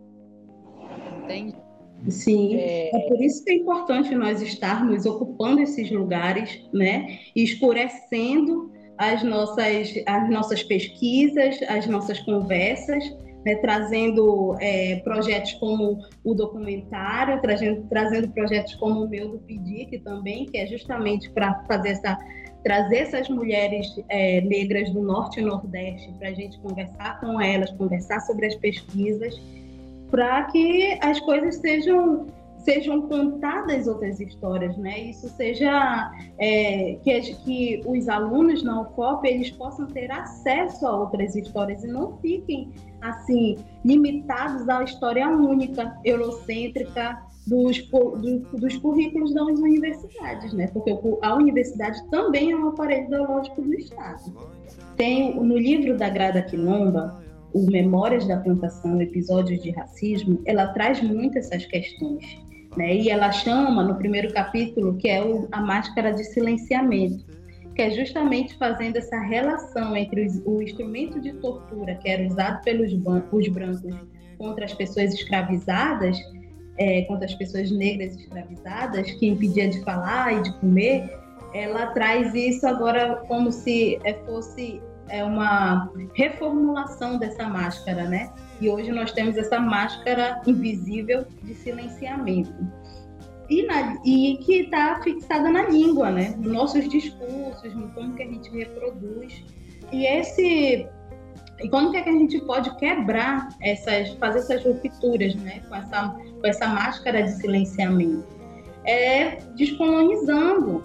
Entende? 1.25 1.56
Sim, 2.08 2.56
é... 2.56 2.94
é... 2.94 3.08
por 3.08 3.20
isso 3.20 3.44
que 3.44 3.50
é 3.50 3.54
importante 3.56 4.14
nós 4.14 4.40
estarmos 4.40 5.04
ocupando 5.06 5.61
esses 5.61 5.90
lugares, 5.90 6.62
né, 6.73 7.18
e 7.35 7.42
escurecendo 7.42 8.70
as 8.96 9.23
nossas, 9.23 9.94
as 10.06 10.30
nossas 10.30 10.62
pesquisas, 10.62 11.61
as 11.68 11.87
nossas 11.87 12.20
conversas, 12.20 13.04
né, 13.44 13.56
trazendo 13.56 14.56
é, 14.61 14.96
projetos 15.04 15.52
como 15.54 15.99
o 16.25 16.35
documentário, 16.35 17.40
trazendo, 17.40 17.87
trazendo 17.88 18.28
projetos 18.28 18.75
como 18.76 19.04
o 19.04 19.08
meu 19.08 19.28
do 19.28 19.38
PIDIC 19.38 19.99
também, 20.00 20.46
que 20.46 20.58
é 20.58 20.66
justamente 20.66 21.30
para 21.30 21.62
fazer 21.66 21.90
essa 21.90 22.18
trazer 22.66 22.96
essas 22.96 23.28
mulheres 23.28 23.87
é, 24.08 24.40
negras 24.40 24.90
do 24.90 25.00
norte 25.00 25.38
e 25.38 25.42
nordeste 25.44 26.12
para 26.18 26.30
a 26.30 26.32
gente 26.32 26.58
conversar 26.58 27.20
com 27.20 27.40
elas, 27.40 27.70
conversar 27.70 28.18
sobre 28.23 28.44
as 28.44 28.56
pesquisas 28.56 29.40
para 30.11 30.42
que 30.46 30.99
as 31.00 31.20
coisas 31.20 31.54
sejam 31.58 32.26
sejam 32.58 33.02
contadas 33.02 33.87
outras 33.87 34.18
histórias, 34.18 34.76
né? 34.76 34.99
Isso 34.99 35.28
seja 35.28 36.11
é, 36.37 36.99
que, 37.04 37.20
que 37.44 37.82
os 37.87 38.08
alunos 38.08 38.64
na 38.64 38.80
UFOP 38.80 39.28
eles 39.28 39.50
possam 39.52 39.87
ter 39.87 40.11
acesso 40.11 40.85
a 40.85 40.96
outras 40.96 41.37
histórias 41.37 41.85
e 41.85 41.87
não 41.87 42.18
fiquem 42.18 42.73
assim 43.00 43.58
limitados 43.85 44.68
à 44.68 44.82
história 44.82 45.28
única, 45.28 45.96
eurocêntrica 46.04 47.23
dos, 47.46 47.78
do, 47.88 48.40
dos 48.58 48.76
currículos 48.78 49.32
das 49.32 49.58
universidades, 49.58 50.52
né? 50.52 50.66
Porque 50.68 50.96
a 51.22 51.34
universidade 51.34 51.98
também 52.10 52.52
é 52.52 52.56
um 52.56 52.68
aparelho 52.68 53.06
ideológico 53.06 53.62
do 53.62 53.74
Estado. 53.74 54.32
Tem 54.96 55.34
no 55.34 55.56
livro 55.56 55.96
da 55.96 56.08
Grada 56.08 56.42
Quilomba 56.42 57.22
o 57.56 57.70
Memórias 57.70 58.26
da 58.26 58.36
Plantação, 58.36 59.00
Episódios 59.00 59.62
de 59.62 59.70
Racismo, 59.70 60.42
ela 60.44 60.66
traz 60.68 61.00
muito 61.00 61.38
essas 61.38 61.64
questões. 61.64 62.38
Né? 62.76 62.96
E 62.96 63.08
ela 63.08 63.32
chama, 63.32 63.82
no 63.82 63.94
primeiro 63.94 64.30
capítulo, 64.34 64.96
que 64.98 65.08
é 65.08 65.24
o, 65.24 65.48
a 65.50 65.62
máscara 65.62 66.12
de 66.12 66.22
silenciamento, 66.24 67.24
que 67.74 67.80
é 67.80 67.90
justamente 67.90 68.54
fazendo 68.58 68.96
essa 68.96 69.18
relação 69.20 69.96
entre 69.96 70.26
os, 70.26 70.42
o 70.44 70.60
instrumento 70.60 71.18
de 71.18 71.32
tortura 71.34 71.94
que 71.94 72.08
era 72.08 72.26
usado 72.26 72.62
pelos 72.62 72.92
os 72.92 73.48
brancos 73.48 73.94
contra 74.36 74.66
as 74.66 74.74
pessoas 74.74 75.14
escravizadas, 75.14 76.18
é, 76.78 77.02
contra 77.02 77.25
as 77.25 77.35
pessoas 77.35 77.71
negras 77.71 78.14
escravizadas, 78.14 79.11
que 79.12 79.26
impedia 79.26 79.68
de 79.68 79.80
falar 79.83 80.35
e 80.35 80.42
de 80.42 80.52
comer, 80.59 81.11
ela 81.54 81.87
traz 81.88 82.35
isso 82.35 82.66
agora 82.66 83.16
como 83.28 83.50
se 83.50 83.99
é, 84.04 84.14
fosse 84.25 84.80
é, 85.09 85.25
uma 85.25 85.90
reformulação 86.14 87.18
dessa 87.18 87.49
máscara, 87.49 88.04
né? 88.04 88.30
E 88.61 88.68
hoje 88.68 88.90
nós 88.90 89.12
temos 89.12 89.37
essa 89.37 89.59
máscara 89.59 90.40
invisível 90.47 91.25
de 91.42 91.54
silenciamento. 91.54 92.54
E, 93.49 93.62
na, 93.64 93.97
e 94.04 94.38
que 94.38 94.62
está 94.62 95.00
fixada 95.02 95.49
na 95.50 95.68
língua, 95.68 96.11
né? 96.11 96.35
Nos 96.37 96.52
nossos 96.52 96.88
discursos, 96.88 97.75
no 97.75 97.88
como 97.90 98.14
que 98.14 98.23
a 98.23 98.26
gente 98.26 98.50
reproduz. 98.50 99.45
E 99.92 100.04
esse 100.04 100.88
e 101.60 101.68
como 101.68 101.90
que, 101.90 101.96
é 101.96 102.02
que 102.02 102.10
a 102.10 102.12
gente 102.12 102.38
pode 102.40 102.75
quebrar 102.76 103.48
essas, 103.62 104.10
fazer 104.14 104.40
essas 104.40 104.64
rupturas, 104.64 105.34
né, 105.36 105.62
com 105.68 105.75
essa, 105.75 106.08
com 106.08 106.46
essa 106.46 106.66
máscara 106.66 107.22
de 107.22 107.32
silenciamento? 107.32 108.25
É 108.84 109.38
descolonizando 109.56 110.84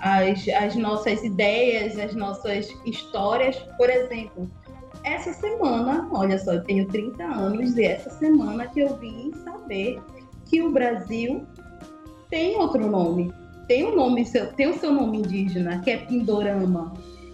as, 0.00 0.46
as 0.48 0.74
nossas 0.76 1.22
ideias, 1.22 1.98
as 1.98 2.14
nossas 2.14 2.68
histórias. 2.84 3.56
Por 3.76 3.88
exemplo, 3.88 4.50
essa 5.04 5.32
semana, 5.32 6.08
olha 6.12 6.38
só, 6.38 6.54
eu 6.54 6.64
tenho 6.64 6.86
30 6.88 7.24
anos 7.24 7.76
e 7.76 7.84
essa 7.84 8.10
semana 8.10 8.66
que 8.66 8.80
eu 8.80 8.96
vim 8.96 9.32
saber 9.44 10.00
que 10.46 10.60
o 10.62 10.70
Brasil 10.70 11.46
tem 12.28 12.56
outro 12.56 12.90
nome. 12.90 13.32
Tem 13.68 13.84
um 13.84 13.94
nome, 13.94 14.24
tem 14.56 14.68
o 14.68 14.78
seu 14.78 14.92
nome 14.92 15.18
indígena, 15.18 15.80
que 15.80 15.90
é 15.90 15.98
Pindorama 15.98 16.92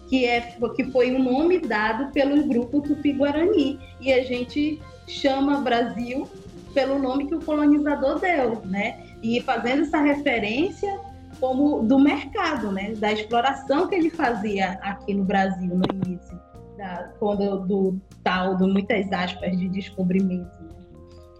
que, 0.09 0.25
é, 0.25 0.57
que 0.75 0.85
foi 0.85 1.13
o 1.13 1.17
um 1.17 1.23
nome 1.23 1.59
dado 1.59 2.13
pelo 2.13 2.47
grupo 2.47 2.81
Tupi-Guarani. 2.81 3.79
E 4.01 4.13
a 4.13 4.23
gente 4.23 4.81
chama 5.07 5.61
Brasil 5.61 6.29
pelo 6.73 6.99
nome 6.99 7.27
que 7.27 7.35
o 7.35 7.41
colonizador 7.41 8.19
deu, 8.19 8.61
né? 8.65 9.05
E 9.23 9.41
fazendo 9.41 9.83
essa 9.83 10.01
referência 10.01 10.99
como 11.41 11.83
do 11.83 11.99
mercado, 11.99 12.71
né? 12.73 12.95
Da 12.97 13.13
exploração 13.13 13.87
que 13.87 13.95
ele 13.95 14.11
fazia 14.11 14.73
aqui 14.83 15.15
no 15.15 15.25
Brasil 15.25 15.71
no 15.75 16.07
início, 16.07 16.39
da, 16.77 17.13
quando 17.19 17.61
do 17.67 18.01
tal 18.23 18.57
do 18.57 18.67
muitas 18.67 19.11
aspas 19.13 19.57
de 19.59 19.69
descobrimento. 19.69 20.51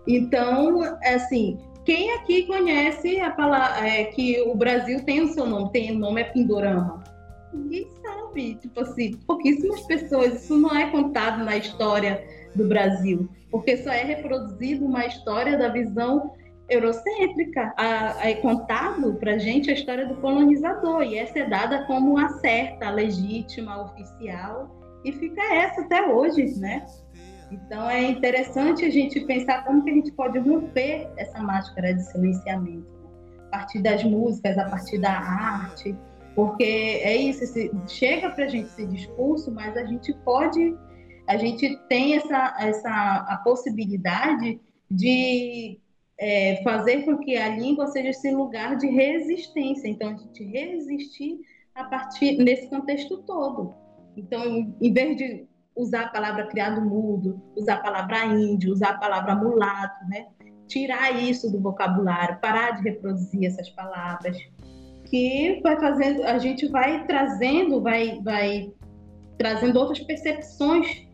Então, 0.07 0.81
assim, 1.03 1.59
quem 1.85 2.13
aqui 2.13 2.45
conhece 2.45 3.21
a 3.21 3.31
palavra 3.31 3.89
é, 3.89 4.05
que 4.05 4.41
o 4.43 4.55
Brasil 4.55 5.05
tem 5.05 5.23
o 5.23 5.29
seu 5.29 5.47
nome? 5.47 5.73
Tem 5.73 5.91
o 5.91 5.99
nome 5.99 6.21
é 6.21 6.25
Pindorama 6.25 7.03
ninguém 7.55 7.89
Tipo 8.35 8.81
assim, 8.81 9.17
pouquíssimas 9.27 9.83
pessoas. 9.83 10.43
Isso 10.43 10.59
não 10.59 10.75
é 10.75 10.91
contado 10.91 11.45
na 11.45 11.57
história 11.57 12.25
do 12.55 12.69
Brasil, 12.69 13.29
porque 13.51 13.77
só 13.79 13.91
é 13.91 14.05
reproduzido 14.05 14.85
uma 14.85 15.05
história 15.07 15.59
da 15.59 15.69
visão 15.69 16.33
eurocêntrica. 16.69 17.75
A, 17.77 18.29
é 18.29 18.35
contado 18.35 19.15
para 19.15 19.39
gente 19.39 19.71
a 19.71 19.75
história 19.75 20.07
do 20.07 20.15
colonizador 20.17 21.03
e 21.03 21.19
essa 21.19 21.41
é 21.41 21.49
dada 21.49 21.85
como 21.85 22.19
a 22.19 22.29
certa, 22.41 22.91
legítima, 22.91 23.83
oficial 23.83 24.71
e 25.05 25.13
fica 25.13 25.43
essa 25.55 25.83
até 25.83 26.07
hoje, 26.07 26.59
né? 26.59 26.87
Então 27.51 27.89
é 27.89 28.03
interessante 28.03 28.85
a 28.85 28.91
gente 28.91 29.21
pensar 29.21 29.65
como 29.65 29.85
que 29.85 29.91
a 29.91 29.95
gente 29.95 30.11
pode 30.13 30.39
romper 30.39 31.09
essa 31.17 31.41
máscara 31.41 31.95
de 31.95 32.03
silenciamento 32.03 32.89
né? 33.03 33.45
a 33.47 33.59
partir 33.59 33.83
das 33.83 34.03
músicas, 34.03 34.57
a 34.59 34.65
partir 34.65 34.99
da 34.99 35.13
arte 35.13 35.95
porque 36.35 36.65
é 36.65 37.17
isso, 37.17 37.45
esse, 37.45 37.71
chega 37.89 38.31
para 38.31 38.45
a 38.45 38.49
gente 38.49 38.67
esse 38.67 38.87
discurso, 38.87 39.51
mas 39.53 39.77
a 39.77 39.85
gente 39.85 40.13
pode, 40.25 40.77
a 41.29 41.37
gente 41.37 41.77
tem 41.89 42.17
essa, 42.17 42.57
essa 42.59 43.27
a 43.29 43.41
possibilidade 43.45 44.61
de 44.91 45.79
é, 46.19 46.63
fazer 46.63 47.05
com 47.05 47.19
que 47.19 47.37
a 47.37 47.49
língua 47.49 47.87
seja 47.89 48.11
esse 48.11 48.31
lugar 48.31 48.77
de 48.77 48.87
resistência. 48.89 49.89
Então, 49.89 50.11
a 50.11 50.17
gente 50.17 50.45
resistir 50.45 51.41
a 51.75 51.85
partir 51.85 52.37
nesse 52.39 52.69
contexto 52.69 53.19
todo. 53.23 53.75
Então, 54.17 54.75
em 54.81 54.93
vez 54.93 55.17
de 55.17 55.47
usar 55.77 56.03
a 56.03 56.09
palavra 56.09 56.47
criado 56.47 56.81
mudo, 56.81 57.43
usar 57.57 57.75
a 57.75 57.81
palavra 57.81 58.27
índio, 58.27 58.73
usar 58.73 58.91
a 58.91 58.99
palavra 58.99 59.35
mulato, 59.35 60.07
né? 60.09 60.29
Tirar 60.69 61.11
isso 61.21 61.51
do 61.51 61.61
vocabulário, 61.61 62.39
parar 62.41 62.73
de 62.73 62.83
reproduzir 62.83 63.45
essas 63.45 63.69
palavras, 63.71 64.37
que 65.05 65.61
vai 65.63 65.79
fazendo, 65.79 66.25
a 66.25 66.39
gente 66.39 66.67
vai 66.69 67.07
trazendo, 67.07 67.81
vai, 67.81 68.21
vai 68.23 68.73
trazendo 69.39 69.79
outras 69.79 70.01
percepções 70.01 71.07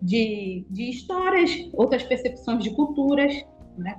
de, 0.00 0.64
de 0.70 0.90
histórias, 0.90 1.68
outras 1.72 2.02
percepções 2.02 2.62
de 2.62 2.70
culturas, 2.70 3.32
né? 3.76 3.96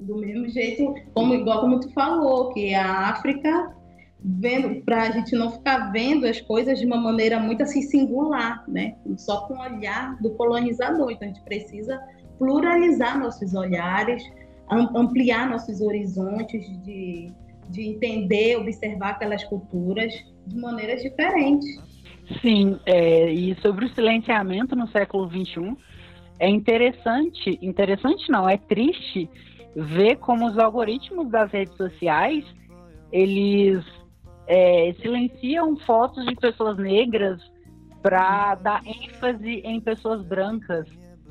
Do 0.00 0.16
mesmo 0.16 0.48
jeito, 0.48 0.94
como 1.14 1.34
igual 1.34 1.60
como 1.60 1.80
tu 1.80 1.90
falou, 1.92 2.52
que 2.52 2.74
a 2.74 3.10
África 3.10 3.74
vendo 4.26 4.82
para 4.82 5.02
a 5.02 5.10
gente 5.10 5.36
não 5.36 5.50
ficar 5.50 5.92
vendo 5.92 6.26
as 6.26 6.40
coisas 6.40 6.78
de 6.78 6.86
uma 6.86 6.96
maneira 6.96 7.38
muito 7.38 7.62
assim 7.62 7.82
singular, 7.82 8.64
né? 8.66 8.96
Só 9.18 9.46
com 9.46 9.54
o 9.54 9.60
olhar 9.60 10.16
do 10.20 10.30
colonizador. 10.30 11.10
Então 11.10 11.28
a 11.28 11.32
gente 11.32 11.44
precisa 11.44 12.02
pluralizar 12.38 13.18
nossos 13.18 13.54
olhares, 13.54 14.22
ampliar 14.70 15.48
nossos 15.48 15.80
horizontes 15.80 16.66
de, 16.82 17.30
de 17.70 17.82
entender, 17.82 18.56
observar 18.56 19.10
aquelas 19.10 19.42
culturas 19.44 20.12
de 20.46 20.56
maneiras 20.56 21.02
diferentes. 21.02 21.66
Sim, 22.40 22.78
é, 22.86 23.30
e 23.30 23.54
sobre 23.60 23.86
o 23.86 23.94
silenciamento 23.94 24.74
no 24.74 24.88
século 24.88 25.28
XXI, 25.28 25.76
é 26.38 26.48
interessante, 26.48 27.58
interessante 27.62 28.30
não, 28.30 28.48
é 28.48 28.56
triste 28.56 29.28
ver 29.74 30.16
como 30.16 30.46
os 30.46 30.58
algoritmos 30.58 31.30
das 31.30 31.50
redes 31.50 31.76
sociais, 31.76 32.44
eles 33.12 33.84
é, 34.46 34.94
silenciam 35.00 35.76
fotos 35.78 36.24
de 36.26 36.34
pessoas 36.36 36.78
negras 36.78 37.40
para 38.02 38.54
dar 38.56 38.82
ênfase 38.86 39.62
em 39.64 39.80
pessoas 39.80 40.22
brancas, 40.24 40.86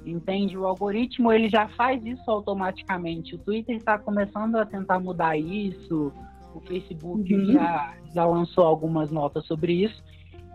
entende? 0.05 0.57
O 0.57 0.65
algoritmo 0.65 1.31
ele 1.31 1.49
já 1.49 1.67
faz 1.69 2.03
isso 2.05 2.29
automaticamente. 2.29 3.35
O 3.35 3.37
Twitter 3.37 3.75
está 3.75 3.97
começando 3.97 4.55
a 4.55 4.65
tentar 4.65 4.99
mudar 4.99 5.37
isso, 5.37 6.11
o 6.53 6.59
Facebook 6.61 7.33
uhum. 7.33 7.53
já, 7.53 7.93
já 8.13 8.25
lançou 8.25 8.65
algumas 8.65 9.11
notas 9.11 9.45
sobre 9.45 9.73
isso. 9.73 10.03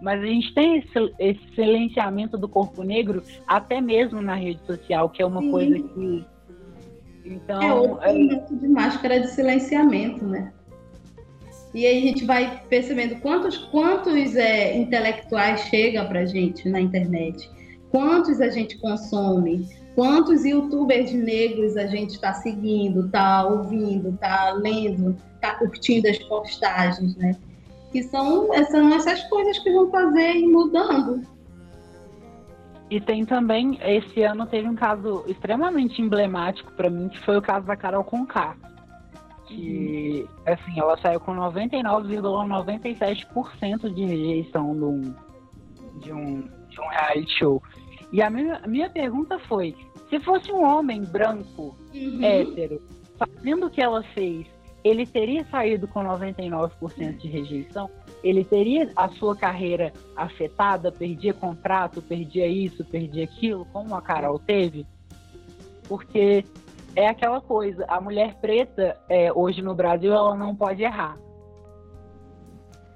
Mas 0.00 0.22
a 0.22 0.26
gente 0.26 0.54
tem 0.54 0.78
esse, 0.78 1.14
esse 1.18 1.54
silenciamento 1.54 2.38
do 2.38 2.48
corpo 2.48 2.82
negro 2.82 3.22
até 3.46 3.80
mesmo 3.80 4.20
na 4.20 4.34
rede 4.34 4.64
social, 4.64 5.10
que 5.10 5.20
é 5.20 5.26
uma 5.26 5.42
Sim. 5.42 5.50
coisa 5.50 5.78
que. 5.78 6.24
Então, 7.24 7.62
é 7.62 7.74
outro 7.74 8.54
é... 8.54 8.58
de 8.58 8.68
máscara 8.68 9.20
de 9.20 9.28
silenciamento, 9.28 10.24
né? 10.24 10.52
E 11.74 11.84
aí 11.84 11.98
a 11.98 12.00
gente 12.00 12.24
vai 12.24 12.62
percebendo 12.68 13.20
quantos, 13.20 13.58
quantos 13.58 14.34
é, 14.36 14.76
intelectuais 14.76 15.60
chegam 15.62 16.06
para 16.06 16.24
gente 16.24 16.68
na 16.68 16.80
internet, 16.80 17.50
quantos 17.90 18.40
a 18.40 18.48
gente 18.48 18.78
consome, 18.78 19.68
quantos 19.94 20.44
youtubers 20.44 21.12
negros 21.12 21.76
a 21.76 21.86
gente 21.86 22.10
está 22.10 22.32
seguindo, 22.32 23.06
está 23.06 23.44
ouvindo, 23.44 24.10
está 24.10 24.52
lendo, 24.52 25.16
está 25.34 25.54
curtindo 25.54 26.08
as 26.08 26.18
postagens, 26.18 27.16
né? 27.16 27.36
Que 27.90 28.02
são, 28.02 28.48
são 28.70 28.94
essas 28.94 29.22
coisas 29.24 29.58
que 29.58 29.72
vão 29.72 29.90
fazer 29.90 30.36
ir 30.36 30.46
mudando. 30.46 31.26
E 32.90 33.00
tem 33.00 33.24
também, 33.26 33.78
esse 33.82 34.22
ano 34.22 34.46
teve 34.46 34.68
um 34.68 34.74
caso 34.74 35.22
extremamente 35.26 36.00
emblemático 36.00 36.72
para 36.72 36.88
mim, 36.88 37.08
que 37.08 37.20
foi 37.20 37.36
o 37.36 37.42
caso 37.42 37.66
da 37.66 37.76
Carol 37.76 38.02
Conká. 38.02 38.56
Que, 39.46 40.26
uhum. 40.26 40.28
assim, 40.52 40.78
ela 40.78 40.96
saiu 40.98 41.20
com 41.20 41.34
99,97% 41.34 43.92
de 43.92 44.04
rejeição 44.04 44.74
de 44.74 44.84
um, 44.84 45.14
de, 46.00 46.12
um, 46.12 46.48
de 46.68 46.80
um 46.80 46.88
reality 46.88 47.38
show. 47.38 47.62
E 48.12 48.22
a 48.22 48.30
minha, 48.30 48.56
a 48.62 48.66
minha 48.66 48.88
pergunta 48.88 49.38
foi: 49.40 49.76
se 50.08 50.18
fosse 50.20 50.50
um 50.50 50.64
homem 50.64 51.02
branco, 51.02 51.76
uhum. 51.94 52.22
hétero, 52.22 52.82
fazendo 53.18 53.66
o 53.66 53.70
que 53.70 53.80
ela 53.80 54.02
fez, 54.14 54.46
ele 54.82 55.06
teria 55.06 55.44
saído 55.46 55.86
com 55.88 56.00
99% 56.00 57.16
de 57.18 57.28
rejeição? 57.28 57.90
Ele 58.22 58.44
teria 58.44 58.90
a 58.96 59.08
sua 59.08 59.36
carreira 59.36 59.92
afetada, 60.16 60.90
perdia 60.90 61.34
contrato, 61.34 62.00
perdia 62.00 62.46
isso, 62.46 62.84
perdia 62.84 63.24
aquilo, 63.24 63.66
como 63.66 63.94
a 63.94 64.02
Carol 64.02 64.38
teve? 64.38 64.86
Porque 65.86 66.44
é 66.96 67.06
aquela 67.06 67.40
coisa, 67.40 67.84
a 67.86 68.00
mulher 68.00 68.34
preta 68.40 68.96
é, 69.08 69.32
hoje 69.32 69.62
no 69.62 69.74
Brasil 69.74 70.12
ela 70.12 70.34
não 70.34 70.54
pode 70.54 70.82
errar. 70.82 71.16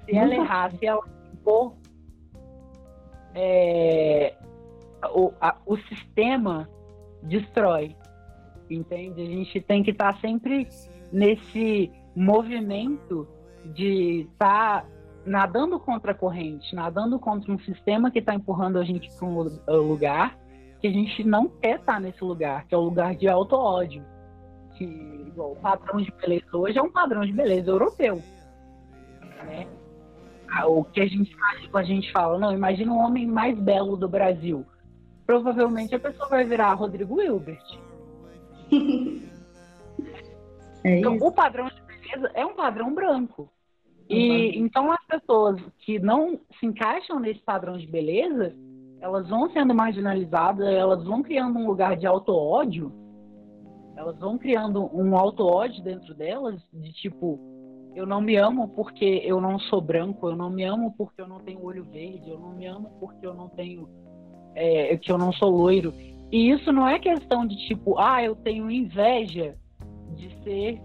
Se 0.05 0.15
ela 0.15 0.33
errar, 0.33 0.71
se 0.71 0.85
ela 0.85 1.01
for, 1.43 1.73
é, 3.33 4.35
o, 5.13 5.33
a, 5.39 5.57
o 5.65 5.77
sistema 5.77 6.69
destrói. 7.23 7.95
Entende? 8.69 9.21
A 9.21 9.25
gente 9.25 9.61
tem 9.61 9.83
que 9.83 9.91
estar 9.91 10.13
tá 10.13 10.19
sempre 10.19 10.67
nesse 11.11 11.91
movimento 12.15 13.27
de 13.73 14.27
estar 14.31 14.81
tá 14.81 14.87
nadando 15.25 15.79
contra 15.79 16.11
a 16.11 16.15
corrente, 16.15 16.75
nadando 16.75 17.19
contra 17.19 17.51
um 17.51 17.59
sistema 17.59 18.11
que 18.11 18.19
está 18.19 18.33
empurrando 18.33 18.77
a 18.77 18.83
gente 18.83 19.09
para 19.17 19.27
um 19.27 19.41
lugar 19.87 20.37
que 20.83 20.87
a 20.87 20.91
gente 20.91 21.23
não 21.23 21.47
quer 21.47 21.79
estar 21.79 21.93
tá 21.93 21.99
nesse 21.99 22.21
lugar, 22.21 22.67
que 22.67 22.75
é 22.75 22.77
o 22.77 22.81
lugar 22.81 23.15
de 23.15 23.27
auto-ódio. 23.29 24.03
que 24.75 25.31
o 25.37 25.55
padrão 25.55 26.01
de 26.01 26.11
beleza 26.11 26.45
hoje 26.51 26.77
é 26.77 26.81
um 26.81 26.91
padrão 26.91 27.25
de 27.25 27.31
beleza 27.31 27.69
europeu. 27.69 28.21
Né? 29.45 29.65
Ah, 30.49 30.67
o 30.67 30.83
que 30.83 30.99
a 30.99 31.07
gente 31.07 31.33
faz, 31.35 31.69
a 31.73 31.83
gente 31.83 32.11
fala, 32.11 32.37
não, 32.37 32.51
imagina 32.51 32.91
o 32.91 32.97
homem 32.97 33.25
mais 33.25 33.57
belo 33.57 33.95
do 33.95 34.09
Brasil. 34.09 34.65
Provavelmente 35.25 35.95
a 35.95 35.99
pessoa 35.99 36.27
vai 36.29 36.43
virar 36.43 36.73
Rodrigo 36.73 37.21
Hilbert. 37.21 37.63
é 40.83 40.99
então, 40.99 41.17
o 41.17 41.31
padrão 41.31 41.67
de 41.67 41.81
beleza 41.81 42.31
é 42.33 42.45
um 42.45 42.55
padrão 42.55 42.93
branco. 42.93 43.49
E 44.09 44.57
uhum. 44.57 44.65
então 44.65 44.91
as 44.91 45.05
pessoas 45.05 45.61
que 45.79 45.97
não 45.99 46.39
se 46.59 46.65
encaixam 46.65 47.19
nesse 47.19 47.39
padrão 47.39 47.77
de 47.77 47.87
beleza, 47.87 48.53
elas 48.99 49.27
vão 49.29 49.49
sendo 49.51 49.73
marginalizadas, 49.73 50.67
elas 50.67 51.03
vão 51.03 51.23
criando 51.23 51.59
um 51.59 51.67
lugar 51.67 51.95
de 51.95 52.05
auto-ódio, 52.05 52.91
elas 53.95 54.17
vão 54.19 54.37
criando 54.37 54.89
um 54.93 55.15
auto-ódio 55.15 55.83
dentro 55.83 56.13
delas, 56.13 56.61
de 56.73 56.91
tipo, 56.93 57.39
eu 57.95 58.05
não 58.05 58.21
me 58.21 58.35
amo 58.35 58.69
porque 58.69 59.21
eu 59.23 59.39
não 59.39 59.59
sou 59.59 59.79
branco, 59.79 60.27
eu 60.27 60.35
não 60.35 60.49
me 60.49 60.63
amo 60.63 60.93
porque 60.97 61.21
eu 61.21 61.27
não 61.27 61.39
tenho 61.39 61.63
olho 61.63 61.83
verde, 61.83 62.29
eu 62.29 62.39
não 62.39 62.53
me 62.53 62.65
amo 62.65 62.91
porque 62.99 63.25
eu 63.25 63.33
não 63.33 63.49
tenho. 63.49 63.87
É, 64.55 64.95
que 64.97 65.11
eu 65.11 65.17
não 65.17 65.31
sou 65.33 65.49
loiro. 65.49 65.93
E 66.31 66.49
isso 66.51 66.71
não 66.71 66.87
é 66.87 66.99
questão 66.99 67.45
de 67.45 67.55
tipo, 67.67 67.97
ah, 67.99 68.23
eu 68.23 68.35
tenho 68.35 68.69
inveja 68.69 69.55
de 70.15 70.29
ser 70.43 70.81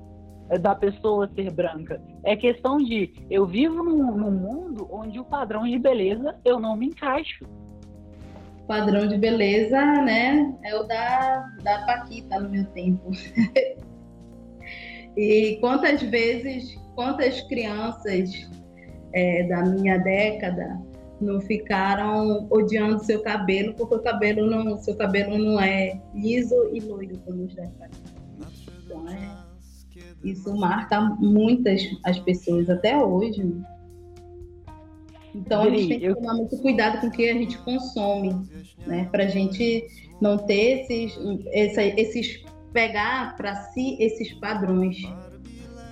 da 0.61 0.75
pessoa 0.75 1.29
ser 1.35 1.51
branca. 1.53 2.01
É 2.25 2.35
questão 2.35 2.79
de 2.79 3.13
eu 3.29 3.47
vivo 3.47 3.83
num, 3.83 4.17
num 4.17 4.31
mundo 4.31 4.89
onde 4.91 5.19
o 5.19 5.25
padrão 5.25 5.65
de 5.65 5.79
beleza 5.79 6.37
eu 6.45 6.59
não 6.59 6.77
me 6.77 6.87
encaixo. 6.87 7.45
Padrão 8.67 9.07
de 9.07 9.17
beleza, 9.19 9.81
né? 10.03 10.55
É 10.63 10.77
o 10.77 10.85
da, 10.85 11.47
da 11.63 11.87
Paquita 11.87 12.39
no 12.41 12.49
meu 12.49 12.65
tempo. 12.67 13.11
e 15.17 15.57
quantas 15.61 16.03
vezes, 16.03 16.75
quantas 16.95 17.41
crianças 17.43 18.31
é, 19.15 19.45
da 19.45 19.63
minha 19.65 19.99
década 19.99 20.79
não 21.21 21.41
ficaram 21.41 22.47
odiando 22.51 23.03
seu 23.05 23.23
cabelo 23.23 23.75
porque 23.75 23.95
o 23.95 24.03
cabelo 24.03 24.49
não, 24.49 24.77
seu 24.79 24.97
cabelo 24.97 25.37
não 25.37 25.61
é 25.61 26.01
liso 26.15 26.55
e 26.73 26.81
loiro 26.81 27.19
como 27.19 27.45
os 27.45 27.55
da. 27.55 27.69
Então 28.85 29.09
é 29.09 29.49
isso 30.25 30.55
marca 30.57 31.01
muitas 31.01 31.83
as 32.05 32.19
pessoas 32.19 32.69
até 32.69 32.97
hoje. 32.97 33.43
Então 35.35 35.63
a 35.63 35.71
gente 35.71 35.89
tem 35.89 36.01
que 36.01 36.15
tomar 36.15 36.35
muito 36.35 36.57
cuidado 36.59 37.01
com 37.01 37.07
o 37.09 37.11
que 37.11 37.29
a 37.29 37.35
gente 37.35 37.59
consome, 37.59 38.35
né? 38.87 39.09
Para 39.11 39.25
a 39.25 39.29
gente 39.29 39.87
não 40.21 40.37
ter 40.37 40.81
esses, 40.81 41.19
esses 41.53 42.45
pegar 42.73 43.37
para 43.37 43.55
si 43.57 43.97
esses 44.01 44.33
padrões. 44.35 44.97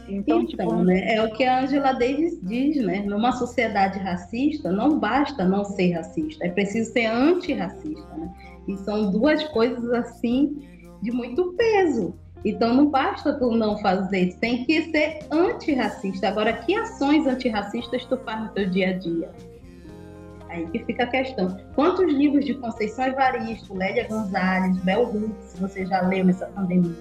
Então, 0.09 0.43
então 0.43 0.47
tipo, 0.47 0.75
né, 0.83 1.15
é 1.15 1.23
o 1.23 1.33
que 1.33 1.45
a 1.45 1.61
Angela 1.61 1.93
Davis 1.93 2.39
diz, 2.43 2.77
né? 2.77 3.01
Numa 3.01 3.33
sociedade 3.33 3.99
racista, 3.99 4.71
não 4.71 4.99
basta 4.99 5.45
não 5.45 5.65
ser 5.65 5.93
racista, 5.93 6.47
é 6.47 6.51
preciso 6.51 6.93
ser 6.93 7.07
antirracista, 7.07 8.15
né? 8.17 8.33
E 8.69 8.77
são 8.79 9.11
duas 9.11 9.43
coisas 9.49 9.91
assim 9.93 10.63
de 11.03 11.11
muito 11.11 11.53
peso. 11.55 12.15
Então 12.45 12.75
não 12.75 12.89
basta 12.89 13.35
tu 13.35 13.51
não 13.51 13.77
fazer, 13.79 14.35
tu 14.35 14.39
tem 14.39 14.65
que 14.65 14.91
ser 14.91 15.21
antirracista. 15.31 16.29
Agora, 16.29 16.53
que 16.53 16.75
ações 16.75 17.27
antirracistas 17.27 18.05
tu 18.05 18.17
faz 18.19 18.43
no 18.43 18.49
teu 18.51 18.71
dia 18.71 18.91
a 18.91 18.93
dia? 18.93 19.31
Aí 20.49 20.67
que 20.69 20.85
fica 20.85 21.05
a 21.05 21.07
questão. 21.09 21.57
Quantos 21.75 22.13
livros 22.13 22.45
de 22.45 22.55
Conceição 22.55 23.07
Evaristo, 23.07 23.75
Lélia 23.75 24.07
Gonzalez, 24.07 24.79
Bel 24.79 25.03
Hooks 25.03 25.59
você 25.59 25.85
já 25.87 26.01
leu 26.03 26.25
nessa 26.25 26.47
pandemia? 26.47 26.95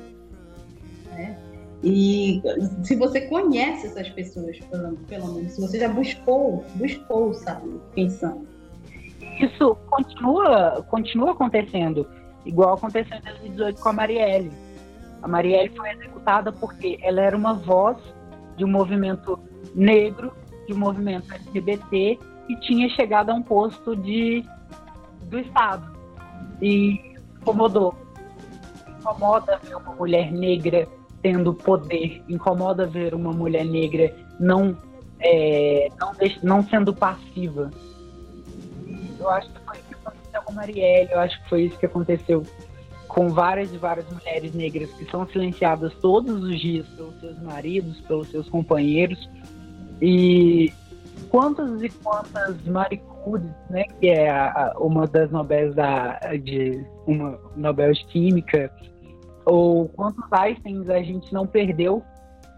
É. 1.16 1.45
E 1.84 2.42
se 2.84 2.96
você 2.96 3.22
conhece 3.22 3.88
essas 3.88 4.10
pessoas, 4.10 4.58
pelo, 4.60 4.96
pelo 4.98 5.34
menos, 5.34 5.52
se 5.54 5.62
você 5.62 5.80
já 5.80 5.90
buscou, 5.90 6.64
buscou, 6.76 7.34
sabe, 7.34 7.80
pensando. 7.94 8.48
Isso 9.40 9.76
continua, 9.90 10.84
continua 10.90 11.32
acontecendo, 11.32 12.08
igual 12.46 12.76
aconteceu 12.76 13.18
em 13.18 13.22
2018 13.22 13.82
com 13.82 13.90
a 13.90 13.94
Marielle 13.94 14.52
a 15.26 15.28
Marielle 15.28 15.76
foi 15.76 15.90
executada 15.90 16.52
porque 16.52 17.00
ela 17.02 17.20
era 17.20 17.36
uma 17.36 17.56
voz 17.56 17.98
de 18.58 18.64
um 18.64 18.68
movimento 18.68 19.40
negro, 19.74 20.32
de 20.68 20.74
um 20.74 20.78
movimento 20.78 21.34
LGBT 21.34 22.20
e 22.48 22.56
tinha 22.58 22.88
chegado 22.90 23.32
a 23.32 23.34
um 23.34 23.42
posto 23.42 23.96
de 23.96 24.46
do 25.24 25.40
Estado. 25.40 25.98
E 26.62 27.18
incomodou. 27.42 27.96
Incomoda 29.00 29.60
ver 29.64 29.76
uma 29.78 29.96
mulher 29.96 30.32
negra 30.32 30.88
tendo 31.26 31.56
poder, 31.56 32.22
incomoda 32.30 32.86
ver 32.86 33.16
uma 33.16 33.34
mulher 33.34 33.66
negra 33.66 34.16
não, 34.40 34.78
é, 35.20 35.90
não, 36.00 36.12
não 36.44 36.64
sendo 36.70 36.94
passiva. 36.94 37.72
Eu 39.20 39.28
acho 39.32 39.50
que 39.50 39.60
foi 39.66 39.76
isso 39.80 39.88
que 39.88 39.96
aconteceu 39.96 40.42
com 40.44 40.54
Marielle, 40.54 41.12
eu 41.12 41.20
acho 41.20 41.42
que 41.42 41.50
foi 41.50 41.62
isso 41.64 41.80
que 41.80 41.86
aconteceu 41.88 42.44
com 43.08 43.30
várias 43.30 43.74
e 43.74 43.78
várias 43.78 44.06
mulheres 44.08 44.54
negras 44.54 44.92
que 44.92 45.10
são 45.10 45.28
silenciadas 45.30 45.96
todos 45.96 46.44
os 46.44 46.60
dias 46.60 46.86
pelos 46.90 47.20
seus 47.20 47.42
maridos, 47.42 48.00
pelos 48.02 48.30
seus 48.30 48.48
companheiros. 48.48 49.28
E 50.00 50.72
quantas 51.32 51.82
e 51.82 51.90
quantas 52.04 52.64
maricudes, 52.68 53.50
né, 53.72 53.86
que 54.00 54.10
é 54.10 54.30
a, 54.30 54.52
a, 54.52 54.78
uma 54.78 55.08
das 55.08 55.32
Nobel 55.32 55.74
da 55.74 56.20
de 56.44 56.86
uma 57.08 57.40
Nobel 57.56 57.94
de 57.94 58.06
Química, 58.06 58.72
ou 59.46 59.88
quantos 59.90 60.26
Einsteins 60.32 60.90
a 60.90 61.02
gente 61.02 61.34
não 61.34 61.46
perdeu 61.46 62.04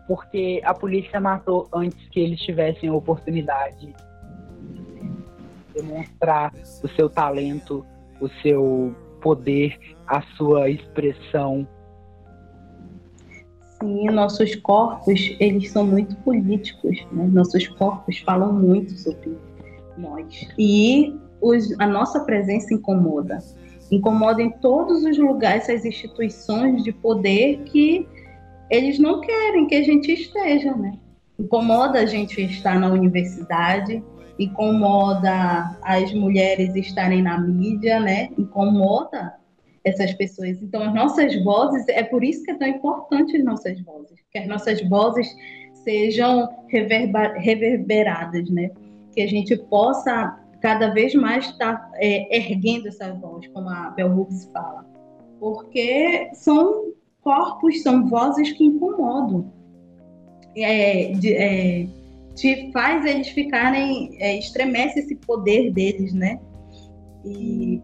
porque 0.08 0.62
a 0.64 0.74
polícia 0.74 1.20
matou 1.20 1.68
antes 1.74 2.08
que 2.10 2.20
eles 2.20 2.40
tivessem 2.40 2.90
a 2.90 2.94
oportunidade 2.94 3.94
de 4.72 5.14
demonstrar 5.74 6.54
o 6.82 6.88
seu 6.88 7.10
talento, 7.10 7.86
o 8.22 8.30
seu 8.42 8.96
poder, 9.22 9.78
a 10.08 10.22
sua 10.38 10.70
expressão. 10.70 11.68
Sim, 13.82 14.10
nossos 14.10 14.56
corpos, 14.56 15.36
eles 15.40 15.70
são 15.72 15.86
muito 15.86 16.16
políticos, 16.18 17.06
né? 17.12 17.28
Nossos 17.28 17.68
corpos 17.68 18.20
falam 18.20 18.54
muito 18.54 18.92
sobre 18.94 19.38
nós. 19.98 20.48
E 20.58 21.14
os, 21.42 21.78
a 21.80 21.86
nossa 21.86 22.22
presença 22.22 22.74
incomoda. 22.74 23.40
Incomoda 23.92 24.42
em 24.42 24.50
todos 24.50 25.04
os 25.04 25.18
lugares 25.18 25.70
essas 25.70 25.86
instituições 25.86 26.84
de 26.84 26.92
poder 26.92 27.64
que 27.64 28.08
eles 28.70 29.00
não 29.00 29.22
querem 29.22 29.68
que 29.68 29.76
a 29.76 29.84
gente 29.84 30.12
esteja, 30.12 30.76
né? 30.76 30.98
Incomoda 31.40 32.00
a 32.00 32.06
gente 32.06 32.42
estar 32.42 32.80
na 32.80 32.92
universidade, 32.92 34.04
incomoda 34.38 35.78
as 35.82 36.14
mulheres 36.14 36.76
estarem 36.76 37.22
na 37.22 37.40
mídia, 37.40 38.00
né? 38.00 38.30
Incomoda 38.38 39.36
essas 39.84 40.14
pessoas. 40.14 40.62
Então, 40.62 40.84
as 40.84 40.94
nossas 40.94 41.42
vozes, 41.44 41.88
é 41.88 42.04
por 42.04 42.24
isso 42.24 42.44
que 42.44 42.52
é 42.52 42.56
tão 42.56 42.68
importante 42.68 43.38
as 43.38 43.44
nossas 43.44 43.80
vozes, 43.82 44.20
que 44.32 44.38
as 44.38 44.48
nossas 44.48 44.82
vozes 44.90 45.34
sejam 45.84 46.50
reverberadas, 46.68 48.50
né? 48.50 48.70
Que 49.14 49.22
a 49.22 49.28
gente 49.28 49.56
possa 49.56 50.38
cada 50.62 50.90
vez 50.90 51.14
mais 51.14 51.46
estar 51.46 51.78
tá, 51.78 51.92
é, 51.96 52.36
erguendo 52.36 52.88
essa 52.88 53.14
voz, 53.14 53.48
como 53.48 53.70
a 53.70 53.92
Bell 53.92 54.12
Hooks 54.12 54.50
fala, 54.52 54.86
porque 55.40 56.30
são 56.34 56.94
corpos, 57.22 57.82
são 57.84 58.08
vozes 58.08 58.52
que 58.54 58.66
incomodam. 58.66 59.52
É, 60.56 61.12
de, 61.12 61.34
é, 61.34 61.88
te 62.36 62.72
faz 62.72 63.06
eles 63.06 63.30
ficarem, 63.30 64.16
é, 64.20 64.38
estremece 64.38 65.00
esse 65.00 65.16
poder 65.16 65.72
deles, 65.72 66.14
né? 66.14 66.40
E 67.26 67.82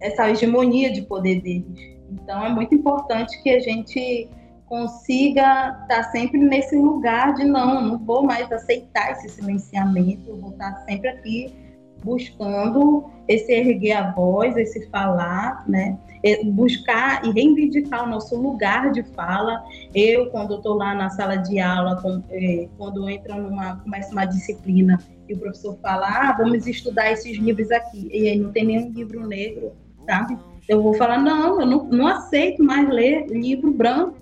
essa 0.00 0.30
hegemonia 0.30 0.92
de 0.92 1.02
poder 1.02 1.40
deles. 1.40 1.98
Então 2.10 2.44
é 2.44 2.48
muito 2.50 2.74
importante 2.74 3.42
que 3.42 3.50
a 3.50 3.58
gente 3.58 4.28
consiga 4.66 5.78
estar 5.82 6.10
sempre 6.12 6.38
nesse 6.38 6.76
lugar 6.76 7.34
de 7.34 7.44
não, 7.44 7.80
não 7.80 7.98
vou 7.98 8.22
mais 8.22 8.50
aceitar 8.52 9.12
esse 9.12 9.30
silenciamento, 9.30 10.36
vou 10.36 10.50
estar 10.50 10.84
sempre 10.84 11.08
aqui 11.08 11.67
buscando 12.02 13.10
esse 13.26 13.52
erguer 13.52 13.92
a 13.92 14.10
voz, 14.12 14.56
esse 14.56 14.88
falar, 14.88 15.64
né? 15.68 15.98
buscar 16.46 17.24
e 17.24 17.30
reivindicar 17.30 18.04
o 18.04 18.08
nosso 18.08 18.36
lugar 18.36 18.90
de 18.90 19.02
fala. 19.14 19.62
Eu, 19.94 20.30
quando 20.30 20.56
estou 20.56 20.74
lá 20.74 20.94
na 20.94 21.10
sala 21.10 21.36
de 21.36 21.60
aula, 21.60 22.02
é, 22.30 22.68
quando 22.76 23.08
entra 23.08 23.36
numa 23.36 23.76
começa 23.76 24.12
uma 24.12 24.24
disciplina 24.24 24.98
e 25.28 25.34
o 25.34 25.38
professor 25.38 25.76
fala, 25.80 26.06
ah, 26.08 26.36
vamos 26.36 26.66
estudar 26.66 27.12
esses 27.12 27.36
livros 27.38 27.70
aqui, 27.70 28.08
e 28.12 28.28
aí 28.28 28.38
não 28.38 28.50
tem 28.50 28.64
nenhum 28.64 28.90
livro 28.90 29.26
negro, 29.26 29.72
sabe? 30.06 30.38
Eu 30.66 30.82
vou 30.82 30.94
falar, 30.94 31.18
não, 31.18 31.60
eu 31.60 31.66
não, 31.66 31.84
não 31.84 32.06
aceito 32.06 32.62
mais 32.64 32.88
ler 32.88 33.26
livro 33.26 33.70
branco, 33.70 34.16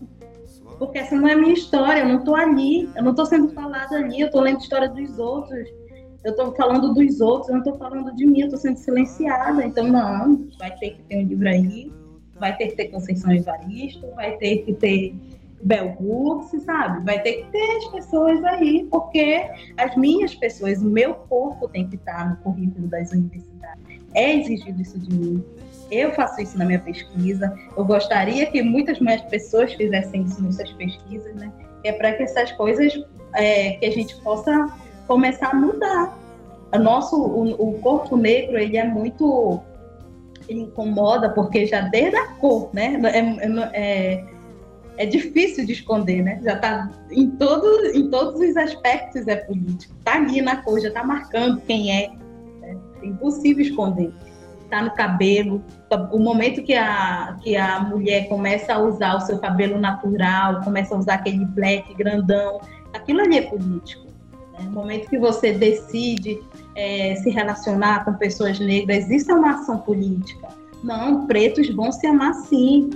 porque 0.78 0.98
essa 0.98 1.16
não 1.16 1.28
é 1.28 1.32
a 1.32 1.36
minha 1.36 1.54
história, 1.54 2.00
eu 2.00 2.08
não 2.08 2.18
estou 2.18 2.36
ali, 2.36 2.88
eu 2.94 3.02
não 3.02 3.12
estou 3.12 3.24
sendo 3.24 3.48
falada 3.50 3.96
ali, 3.96 4.20
eu 4.20 4.26
estou 4.26 4.40
lendo 4.40 4.56
a 4.56 4.60
história 4.60 4.88
dos 4.88 5.18
outros 5.18 5.68
eu 6.26 6.32
estou 6.32 6.52
falando 6.56 6.92
dos 6.92 7.20
outros, 7.20 7.48
eu 7.48 7.54
não 7.54 7.62
estou 7.62 7.78
falando 7.78 8.12
de 8.16 8.26
mim, 8.26 8.40
eu 8.40 8.46
estou 8.46 8.58
sendo 8.58 8.76
silenciada. 8.78 9.64
Então, 9.64 9.86
não, 9.86 10.48
vai 10.58 10.76
ter 10.76 10.90
que 10.90 11.02
ter 11.04 11.18
um 11.18 11.22
livro 11.22 11.48
aí, 11.48 11.92
vai 12.36 12.56
ter 12.56 12.66
que 12.66 12.74
ter 12.74 12.86
Conceição 12.86 13.32
Evaristo, 13.32 14.04
vai 14.16 14.36
ter 14.36 14.64
que 14.64 14.74
ter 14.74 15.14
Hooks, 16.00 16.62
sabe? 16.64 17.04
Vai 17.04 17.22
ter 17.22 17.44
que 17.44 17.52
ter 17.52 17.76
as 17.76 17.84
pessoas 17.92 18.42
aí, 18.44 18.88
porque 18.90 19.48
as 19.76 19.96
minhas 19.96 20.34
pessoas, 20.34 20.82
o 20.82 20.86
meu 20.86 21.14
corpo 21.14 21.68
tem 21.68 21.88
que 21.88 21.94
estar 21.94 22.28
no 22.28 22.36
currículo 22.38 22.88
das 22.88 23.12
universidades. 23.12 24.02
É 24.12 24.34
exigido 24.34 24.82
isso 24.82 24.98
de 24.98 25.14
mim. 25.14 25.44
Eu 25.92 26.12
faço 26.12 26.42
isso 26.42 26.58
na 26.58 26.64
minha 26.64 26.80
pesquisa. 26.80 27.56
Eu 27.76 27.84
gostaria 27.84 28.46
que 28.46 28.60
muitas 28.62 28.98
mais 28.98 29.22
pessoas 29.22 29.72
fizessem 29.74 30.22
isso 30.22 30.42
nas 30.42 30.56
suas 30.56 30.72
pesquisas, 30.72 31.36
né? 31.36 31.52
É 31.84 31.92
para 31.92 32.14
que 32.14 32.24
essas 32.24 32.50
coisas, 32.52 32.92
é, 33.34 33.74
que 33.74 33.86
a 33.86 33.90
gente 33.92 34.20
possa 34.22 34.66
começar 35.06 35.50
a 35.50 35.54
mudar. 35.54 36.18
O 36.74 36.78
nosso, 36.78 37.16
o, 37.16 37.70
o 37.70 37.78
corpo 37.80 38.16
negro, 38.16 38.58
ele 38.58 38.76
é 38.76 38.84
muito 38.84 39.62
ele 40.48 40.62
incomoda 40.62 41.30
porque 41.30 41.66
já 41.66 41.82
desde 41.82 42.16
a 42.16 42.28
cor, 42.34 42.70
né? 42.72 43.00
É, 43.04 43.18
é, 43.18 43.70
é, 43.72 44.24
é 44.98 45.06
difícil 45.06 45.66
de 45.66 45.72
esconder, 45.72 46.22
né? 46.22 46.40
Já 46.42 46.54
está 46.54 46.90
em, 47.10 47.30
todo, 47.30 47.86
em 47.94 48.08
todos 48.10 48.40
os 48.40 48.56
aspectos 48.56 49.26
é 49.28 49.36
político. 49.36 49.94
Está 49.98 50.14
ali 50.14 50.40
na 50.40 50.56
cor, 50.56 50.80
já 50.80 50.88
está 50.88 51.04
marcando 51.04 51.60
quem 51.62 51.90
é. 51.90 52.08
Né? 52.60 52.76
É 53.02 53.06
impossível 53.06 53.64
esconder. 53.64 54.12
Está 54.64 54.82
no 54.82 54.90
cabelo. 54.94 55.62
O 56.12 56.18
momento 56.18 56.62
que 56.62 56.74
a, 56.74 57.36
que 57.42 57.56
a 57.56 57.80
mulher 57.80 58.28
começa 58.28 58.74
a 58.74 58.78
usar 58.78 59.16
o 59.16 59.20
seu 59.20 59.38
cabelo 59.38 59.78
natural, 59.78 60.60
começa 60.62 60.94
a 60.94 60.98
usar 60.98 61.14
aquele 61.14 61.44
black 61.44 61.94
grandão, 61.94 62.60
aquilo 62.92 63.20
ali 63.20 63.38
é 63.38 63.42
político. 63.42 64.05
Né? 64.58 64.64
No 64.64 64.72
momento 64.72 65.08
que 65.08 65.18
você 65.18 65.52
decide 65.52 66.40
é, 66.74 67.14
se 67.16 67.30
relacionar 67.30 68.04
com 68.04 68.14
pessoas 68.14 68.58
negras, 68.58 69.08
isso 69.10 69.30
é 69.30 69.34
uma 69.34 69.54
ação 69.54 69.78
política. 69.78 70.48
Não, 70.82 71.26
pretos 71.26 71.68
vão 71.74 71.90
se 71.90 72.06
amar 72.06 72.34
sim. 72.34 72.90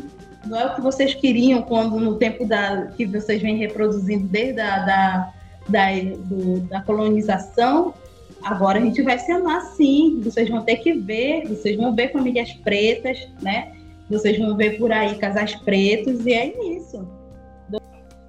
Não 0.47 0.59
é 0.59 0.67
o 0.67 0.75
que 0.75 0.81
vocês 0.81 1.15
queriam 1.15 1.63
quando 1.63 1.99
no 1.99 2.17
tempo 2.17 2.47
da 2.47 2.87
que 2.97 3.05
vocês 3.05 3.43
vêm 3.43 3.57
reproduzindo 3.57 4.27
desde 4.27 4.61
a 4.61 4.79
da, 4.79 5.33
da, 5.69 5.87
do, 6.25 6.61
da 6.61 6.83
colonização. 6.83 7.95
Agora 8.43 8.79
a 8.79 8.83
gente 8.83 9.03
vai 9.03 9.19
se 9.19 9.31
amar 9.31 9.61
sim. 9.77 10.21
Vocês 10.23 10.49
vão 10.49 10.63
ter 10.63 10.77
que 10.77 10.95
ver, 10.95 11.47
vocês 11.47 11.77
vão 11.77 11.95
ver 11.95 12.13
famílias 12.13 12.53
pretas, 12.53 13.29
né? 13.43 13.73
Vocês 14.09 14.39
vão 14.39 14.57
ver 14.57 14.79
por 14.79 14.91
aí 14.91 15.17
casais 15.17 15.55
pretos 15.57 16.25
e 16.27 16.33
é 16.33 16.77
isso. 16.77 17.07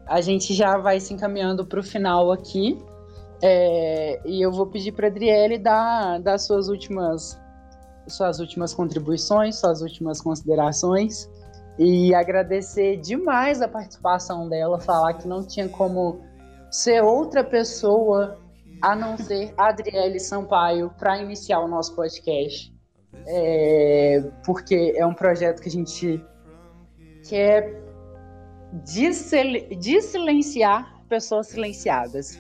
A 0.06 0.20
gente 0.20 0.54
já 0.54 0.78
vai 0.78 1.00
se 1.00 1.14
encaminhando 1.14 1.66
para 1.66 1.80
o 1.80 1.84
final 1.84 2.32
aqui. 2.32 2.78
É, 3.42 4.22
e 4.26 4.42
eu 4.42 4.52
vou 4.52 4.68
pedir 4.68 4.92
para 4.92 5.08
a 5.08 5.10
Adriele 5.10 5.58
dar, 5.58 6.20
dar 6.20 6.38
suas 6.38 6.68
últimas 6.68 7.40
suas 8.08 8.40
últimas 8.40 8.74
contribuições, 8.74 9.58
suas 9.58 9.82
últimas 9.82 10.20
considerações 10.20 11.30
e 11.78 12.14
agradecer 12.14 12.98
demais 12.98 13.62
a 13.62 13.68
participação 13.68 14.50
dela, 14.50 14.80
falar 14.80 15.14
que 15.14 15.28
não 15.28 15.46
tinha 15.46 15.70
como 15.70 16.20
ser 16.70 17.04
outra 17.04 17.44
pessoa 17.44 18.38
a 18.82 18.96
não 18.96 19.18
ser 19.18 19.54
Adriele 19.58 20.20
Sampaio 20.20 20.92
para 20.98 21.22
iniciar 21.22 21.60
o 21.60 21.68
nosso 21.68 21.96
podcast. 21.96 22.74
É, 23.28 24.24
porque 24.46 24.94
é 24.96 25.06
um 25.06 25.14
projeto 25.14 25.62
que 25.62 25.70
a 25.70 25.72
gente 25.72 26.24
quer 27.28 27.82
silenciar 30.02 31.04
pessoas 31.08 31.48
silenciadas. 31.48 32.40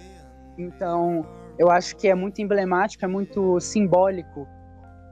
Então, 0.61 1.25
eu 1.57 1.69
acho 1.69 1.95
que 1.95 2.07
é 2.07 2.15
muito 2.15 2.41
emblemático, 2.41 3.03
é 3.03 3.07
muito 3.07 3.59
simbólico 3.59 4.47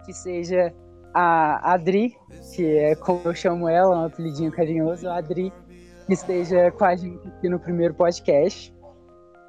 que 0.05 0.13
seja 0.13 0.73
a 1.13 1.73
Adri, 1.73 2.15
que 2.55 2.65
é 2.65 2.95
como 2.95 3.21
eu 3.25 3.33
chamo 3.33 3.67
ela, 3.67 4.03
um 4.03 4.05
apelidinho 4.05 4.51
carinhoso, 4.51 5.07
a 5.07 5.17
Adri, 5.17 5.51
que 6.05 6.13
esteja 6.13 6.71
com 6.71 6.85
a 6.85 6.95
gente 6.95 7.27
aqui 7.27 7.49
no 7.49 7.59
primeiro 7.59 7.93
podcast. 7.93 8.73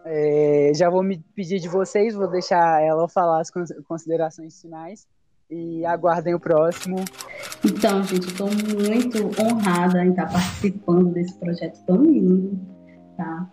É, 0.05 0.73
já 0.75 0.89
vou 0.89 1.03
me 1.03 1.19
pedir 1.35 1.61
de 1.61 1.69
vocês, 1.69 2.15
vou 2.15 2.29
deixar 2.29 2.83
ela 2.83 3.09
falar 3.09 3.41
as 3.41 3.51
considerações 3.87 4.61
finais 4.61 5.07
e 5.51 5.85
aguardem 5.85 6.35
o 6.35 6.41
próximo. 6.41 6.97
Então, 7.65 8.03
gente, 8.05 8.29
estou 8.29 8.49
muito 8.49 9.31
honrada 9.43 10.05
em 10.05 10.11
estar 10.11 10.31
participando 10.31 11.13
desse 11.13 11.39
projeto 11.39 11.85
tão 11.85 12.03
lindo, 12.03 12.59
tá? 13.17 13.51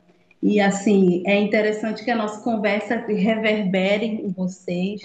E 0.48 0.62
assim, 0.62 1.24
é 1.26 1.38
interessante 1.42 2.06
que 2.06 2.10
a 2.10 2.16
nossa 2.16 2.42
conversa 2.42 2.96
reverbere 3.06 4.06
em 4.06 4.32
vocês, 4.32 5.02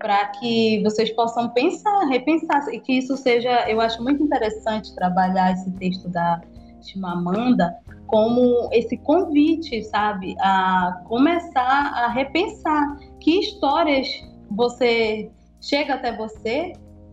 para 0.00 0.26
que 0.30 0.82
vocês 0.82 1.12
possam 1.12 1.48
pensar, 1.50 2.08
repensar, 2.08 2.66
e 2.74 2.80
que 2.80 2.94
isso 2.94 3.16
seja, 3.16 3.70
eu 3.70 3.80
acho 3.80 4.02
muito 4.02 4.20
interessante 4.20 4.92
trabalhar 4.96 5.52
esse 5.52 5.70
texto 5.74 6.08
da 6.08 6.40
Chimamanda 6.82 7.78
como 8.08 8.68
esse 8.72 8.96
convite, 8.96 9.84
sabe, 9.84 10.34
a 10.40 11.00
começar 11.04 11.92
a 11.94 12.08
repensar 12.08 12.98
que 13.20 13.38
histórias 13.38 14.08
você 14.50 15.30
chega 15.60 15.94
até 15.94 16.16
você, 16.16 16.72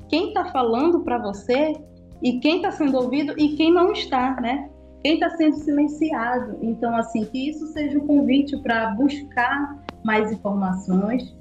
quem 0.09 0.29
está 0.29 0.45
falando 0.45 1.01
para 1.01 1.19
você 1.19 1.75
e 2.23 2.39
quem 2.39 2.55
está 2.55 2.71
sendo 2.71 2.97
ouvido 2.97 3.35
e 3.37 3.49
quem 3.55 3.71
não 3.71 3.91
está, 3.91 4.41
né? 4.41 4.67
Quem 5.03 5.15
está 5.15 5.29
sendo 5.31 5.55
silenciado. 5.57 6.57
Então, 6.61 6.95
assim, 6.95 7.25
que 7.25 7.49
isso 7.49 7.67
seja 7.67 7.97
um 7.97 8.05
convite 8.07 8.57
para 8.57 8.91
buscar 8.91 9.77
mais 10.03 10.31
informações. 10.31 11.35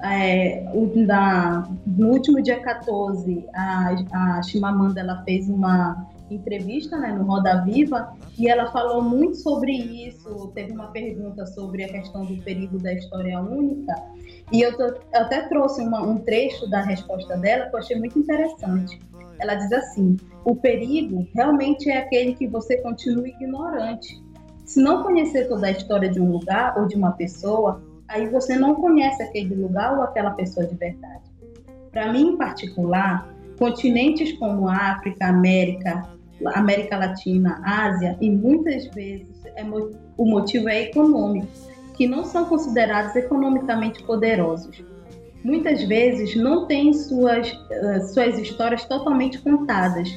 É, 0.00 0.64
na, 0.94 1.68
no 1.86 2.10
último 2.10 2.40
dia 2.40 2.60
14, 2.60 3.44
a, 3.52 3.94
a 4.12 4.42
Chimamanda 4.42 5.00
ela 5.00 5.24
fez 5.24 5.48
uma 5.48 6.06
entrevista 6.30 6.96
né, 6.98 7.12
no 7.12 7.24
Roda 7.24 7.62
Viva 7.62 8.12
e 8.38 8.48
ela 8.48 8.70
falou 8.70 9.02
muito 9.02 9.36
sobre 9.36 9.72
isso. 9.72 10.52
Teve 10.54 10.72
uma 10.72 10.88
pergunta 10.88 11.46
sobre 11.46 11.84
a 11.84 11.88
questão 11.88 12.24
do 12.24 12.36
perigo 12.42 12.78
da 12.78 12.92
história 12.92 13.40
única 13.40 13.94
e 14.52 14.62
eu, 14.62 14.76
tô, 14.76 14.84
eu 14.84 15.00
até 15.14 15.48
trouxe 15.48 15.82
uma, 15.82 16.02
um 16.02 16.18
trecho 16.18 16.68
da 16.68 16.80
resposta 16.80 17.36
dela 17.36 17.66
que 17.66 17.74
eu 17.74 17.78
achei 17.78 17.98
muito 17.98 18.18
interessante. 18.18 19.00
Ela 19.38 19.54
diz 19.54 19.72
assim: 19.72 20.16
o 20.44 20.54
perigo 20.56 21.26
realmente 21.34 21.90
é 21.90 21.98
aquele 21.98 22.34
que 22.34 22.46
você 22.46 22.78
continua 22.78 23.28
ignorante. 23.28 24.22
Se 24.64 24.80
não 24.80 25.02
conhecer 25.02 25.48
toda 25.48 25.66
a 25.66 25.70
história 25.70 26.08
de 26.08 26.20
um 26.20 26.30
lugar 26.30 26.78
ou 26.78 26.86
de 26.86 26.96
uma 26.96 27.12
pessoa, 27.12 27.82
aí 28.06 28.28
você 28.28 28.56
não 28.56 28.74
conhece 28.74 29.22
aquele 29.22 29.54
lugar 29.54 29.96
ou 29.96 30.02
aquela 30.02 30.30
pessoa 30.32 30.66
de 30.66 30.74
verdade. 30.74 31.24
Para 31.90 32.12
mim, 32.12 32.32
em 32.32 32.36
particular, 32.36 33.28
continentes 33.58 34.32
como 34.38 34.68
África, 34.68 35.26
América, 35.26 36.08
América 36.54 36.96
Latina, 36.96 37.60
Ásia 37.64 38.16
e 38.20 38.30
muitas 38.30 38.86
vezes 38.88 39.28
é, 39.56 39.64
o 40.16 40.24
motivo 40.24 40.68
é 40.68 40.82
econômico, 40.82 41.48
que 41.94 42.06
não 42.06 42.24
são 42.24 42.44
considerados 42.44 43.16
economicamente 43.16 44.02
poderosos 44.04 44.84
muitas 45.44 45.82
vezes 45.84 46.34
não 46.36 46.66
tem 46.66 46.92
suas, 46.92 47.52
uh, 47.52 48.12
suas 48.12 48.38
histórias 48.38 48.84
totalmente 48.84 49.38
contadas, 49.38 50.08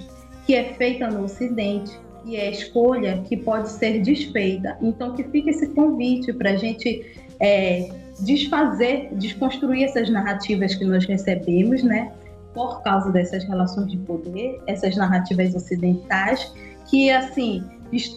que 0.46 0.56
é 0.56 0.74
feita 0.74 1.10
no 1.10 1.24
Ocidente 1.24 1.92
e 2.26 2.36
é 2.36 2.52
escolha 2.52 3.24
que 3.28 3.38
pode 3.38 3.70
ser 3.70 4.02
desfeita. 4.02 4.78
Então, 4.82 5.14
que 5.16 5.24
fica 5.24 5.50
esse 5.50 5.68
convite 5.70 6.32
para 6.34 6.52
a 6.52 6.56
gente 6.56 7.06
é, 7.40 7.90
desfazer, 8.20 9.10
desconstruir 9.16 9.86
essas 9.86 10.10
narrativas 10.10 10.76
que 10.76 10.86
nós 10.86 11.06
recebemos, 11.06 11.84
né? 11.84 12.12
Por 12.54 12.82
causa 12.84 13.12
dessas 13.12 13.44
relações 13.46 13.90
de 13.90 13.98
poder, 13.98 14.62
essas 14.68 14.96
narrativas 14.96 15.56
ocidentais, 15.56 16.54
que, 16.90 17.10
assim, 17.10 17.64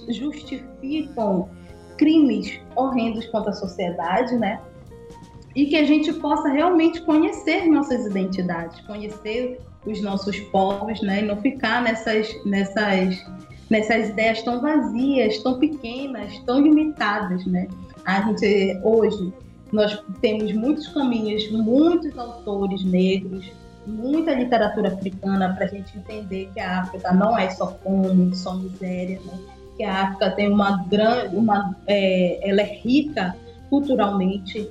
justificam 0.08 1.48
crimes 1.96 2.60
horrendos 2.76 3.26
contra 3.26 3.50
a 3.50 3.54
sociedade, 3.54 4.36
né? 4.36 4.60
E 5.54 5.66
que 5.66 5.76
a 5.76 5.84
gente 5.84 6.12
possa 6.14 6.48
realmente 6.48 7.00
conhecer 7.02 7.66
nossas 7.66 8.06
identidades, 8.06 8.80
conhecer 8.80 9.60
os 9.86 10.00
nossos 10.00 10.38
povos, 10.40 11.00
né? 11.02 11.20
E 11.20 11.26
não 11.26 11.36
ficar 11.36 11.82
nessas, 11.82 12.28
nessas, 12.44 13.24
nessas 13.70 14.08
ideias 14.08 14.42
tão 14.42 14.60
vazias, 14.60 15.38
tão 15.38 15.58
pequenas, 15.58 16.38
tão 16.40 16.60
limitadas, 16.60 17.44
né? 17.46 17.68
A 18.04 18.22
gente 18.22 18.80
hoje 18.82 19.32
nós 19.72 20.02
temos 20.20 20.52
muitos 20.52 20.88
caminhos, 20.88 21.50
muitos 21.50 22.16
autores 22.18 22.84
negros, 22.84 23.50
muita 23.86 24.32
literatura 24.32 24.88
africana 24.88 25.52
para 25.54 25.66
a 25.66 25.68
gente 25.68 25.96
entender 25.98 26.48
que 26.54 26.60
a 26.60 26.80
África 26.80 27.12
não 27.12 27.36
é 27.38 27.50
só 27.50 27.76
fome, 27.82 28.34
só 28.34 28.54
miséria, 28.54 29.20
né? 29.24 29.38
que 29.76 29.82
a 29.82 30.04
África 30.04 30.30
tem 30.30 30.50
uma 30.50 30.84
grande, 30.84 31.34
uma, 31.36 31.74
é, 31.86 32.48
ela 32.48 32.60
é 32.60 32.80
rica 32.82 33.34
culturalmente, 33.68 34.70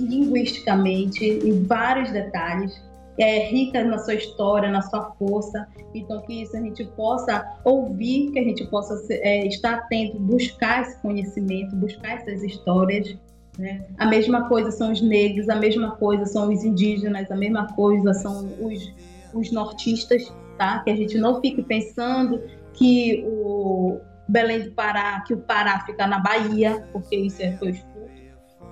linguisticamente, 0.00 1.24
em 1.24 1.62
vários 1.64 2.10
detalhes, 2.10 2.80
é 3.18 3.48
rica 3.48 3.84
na 3.84 3.98
sua 3.98 4.14
história, 4.14 4.70
na 4.70 4.82
sua 4.82 5.12
força. 5.18 5.66
Então, 5.94 6.22
que 6.22 6.42
isso 6.42 6.56
a 6.56 6.60
gente 6.60 6.84
possa 6.96 7.44
ouvir, 7.64 8.30
que 8.32 8.38
a 8.38 8.44
gente 8.44 8.66
possa 8.66 8.98
é, 9.10 9.46
estar 9.46 9.74
atento, 9.74 10.18
buscar 10.18 10.82
esse 10.82 11.00
conhecimento, 11.02 11.76
buscar 11.76 12.16
essas 12.16 12.42
histórias. 12.42 13.16
Né? 13.58 13.84
A 13.98 14.06
mesma 14.06 14.48
coisa 14.48 14.70
são 14.70 14.90
os 14.92 15.02
negros, 15.02 15.48
a 15.48 15.56
mesma 15.56 15.96
coisa 15.96 16.24
são 16.24 16.50
os 16.52 16.64
indígenas, 16.64 17.30
a 17.30 17.36
mesma 17.36 17.66
coisa 17.74 18.14
são 18.14 18.48
os, 18.60 18.92
os 19.34 19.52
nortistas, 19.52 20.32
tá? 20.56 20.78
Que 20.78 20.90
a 20.90 20.96
gente 20.96 21.18
não 21.18 21.40
fique 21.40 21.62
pensando 21.62 22.40
que 22.72 23.22
o, 23.26 24.00
Belém 24.30 24.60
do 24.60 24.70
Pará, 24.70 25.20
que 25.26 25.34
o 25.34 25.38
Pará 25.38 25.80
fica 25.84 26.06
na 26.06 26.20
Bahia, 26.20 26.86
porque 26.92 27.16
isso 27.16 27.42
é 27.42 27.52
foi. 27.56 27.82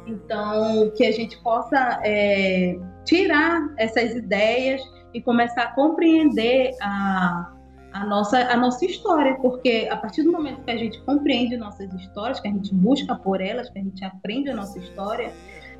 Então, 0.08 0.90
que 0.96 1.04
a 1.04 1.12
gente 1.12 1.36
possa 1.42 2.00
é, 2.02 2.78
tirar 3.04 3.72
essas 3.76 4.12
ideias 4.14 4.80
e 5.12 5.20
começar 5.20 5.62
a 5.64 5.72
compreender 5.74 6.70
a, 6.80 7.52
a, 7.92 8.06
nossa, 8.06 8.38
a 8.38 8.56
nossa 8.56 8.84
história, 8.84 9.36
porque 9.36 9.86
a 9.90 9.96
partir 9.96 10.22
do 10.22 10.32
momento 10.32 10.62
que 10.62 10.70
a 10.70 10.76
gente 10.76 11.00
compreende 11.02 11.56
nossas 11.56 11.92
histórias, 11.94 12.40
que 12.40 12.48
a 12.48 12.50
gente 12.50 12.74
busca 12.74 13.14
por 13.14 13.40
elas, 13.40 13.68
que 13.68 13.78
a 13.78 13.82
gente 13.82 14.04
aprende 14.04 14.50
a 14.50 14.56
nossa 14.56 14.78
história, 14.78 15.32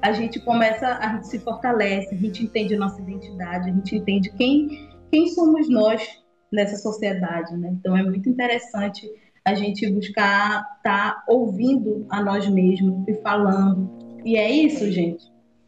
a 0.02 0.12
gente 0.12 0.38
começa, 0.40 0.86
a 0.98 1.14
gente 1.14 1.26
se 1.26 1.38
fortalece, 1.38 2.14
a 2.14 2.18
gente 2.18 2.44
entende 2.44 2.74
a 2.74 2.78
nossa 2.78 3.00
identidade, 3.00 3.70
a 3.70 3.72
gente 3.72 3.96
entende 3.96 4.30
quem, 4.36 4.88
quem 5.10 5.26
somos 5.28 5.68
nós 5.68 6.06
nessa 6.52 6.76
sociedade, 6.76 7.56
né? 7.56 7.70
Então 7.72 7.96
é 7.96 8.02
muito 8.02 8.28
interessante 8.28 9.10
a 9.44 9.54
gente 9.54 9.90
buscar 9.90 10.60
estar 10.76 11.14
tá 11.14 11.24
ouvindo 11.26 12.06
a 12.10 12.22
nós 12.22 12.48
mesmos 12.48 13.06
e 13.08 13.14
falando. 13.22 13.97
E 14.28 14.36
é 14.36 14.50
isso, 14.50 14.92
gente. 14.92 15.24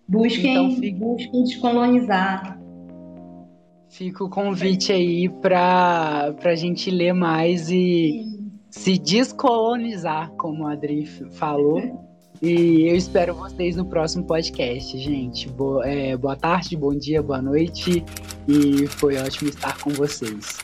Busquem, 0.07 0.51
então, 0.51 0.77
fica... 0.77 0.99
busquem 0.99 1.45
descolonizar. 1.45 2.61
Fica 3.89 4.23
o 4.23 4.29
convite 4.29 4.93
aí 4.93 5.31
para 5.31 6.35
a 6.45 6.55
gente 6.55 6.91
ler 6.91 7.15
mais 7.15 7.71
e 7.71 8.23
Sim. 8.23 8.51
se 8.71 8.99
descolonizar, 8.99 10.31
como 10.33 10.67
a 10.67 10.73
Adri 10.73 11.07
falou. 11.07 11.81
E 12.43 12.89
eu 12.89 12.97
espero 12.97 13.35
vocês 13.35 13.77
no 13.77 13.85
próximo 13.85 14.25
podcast, 14.25 14.97
gente. 14.97 15.47
Boa, 15.47 15.87
é, 15.87 16.17
boa 16.17 16.35
tarde, 16.35 16.75
bom 16.75 16.95
dia, 16.95 17.23
boa 17.23 17.43
noite. 17.43 18.03
E 18.49 18.87
foi 18.87 19.19
ótimo 19.19 19.51
estar 19.51 19.77
com 19.79 19.91
vocês. 19.91 20.57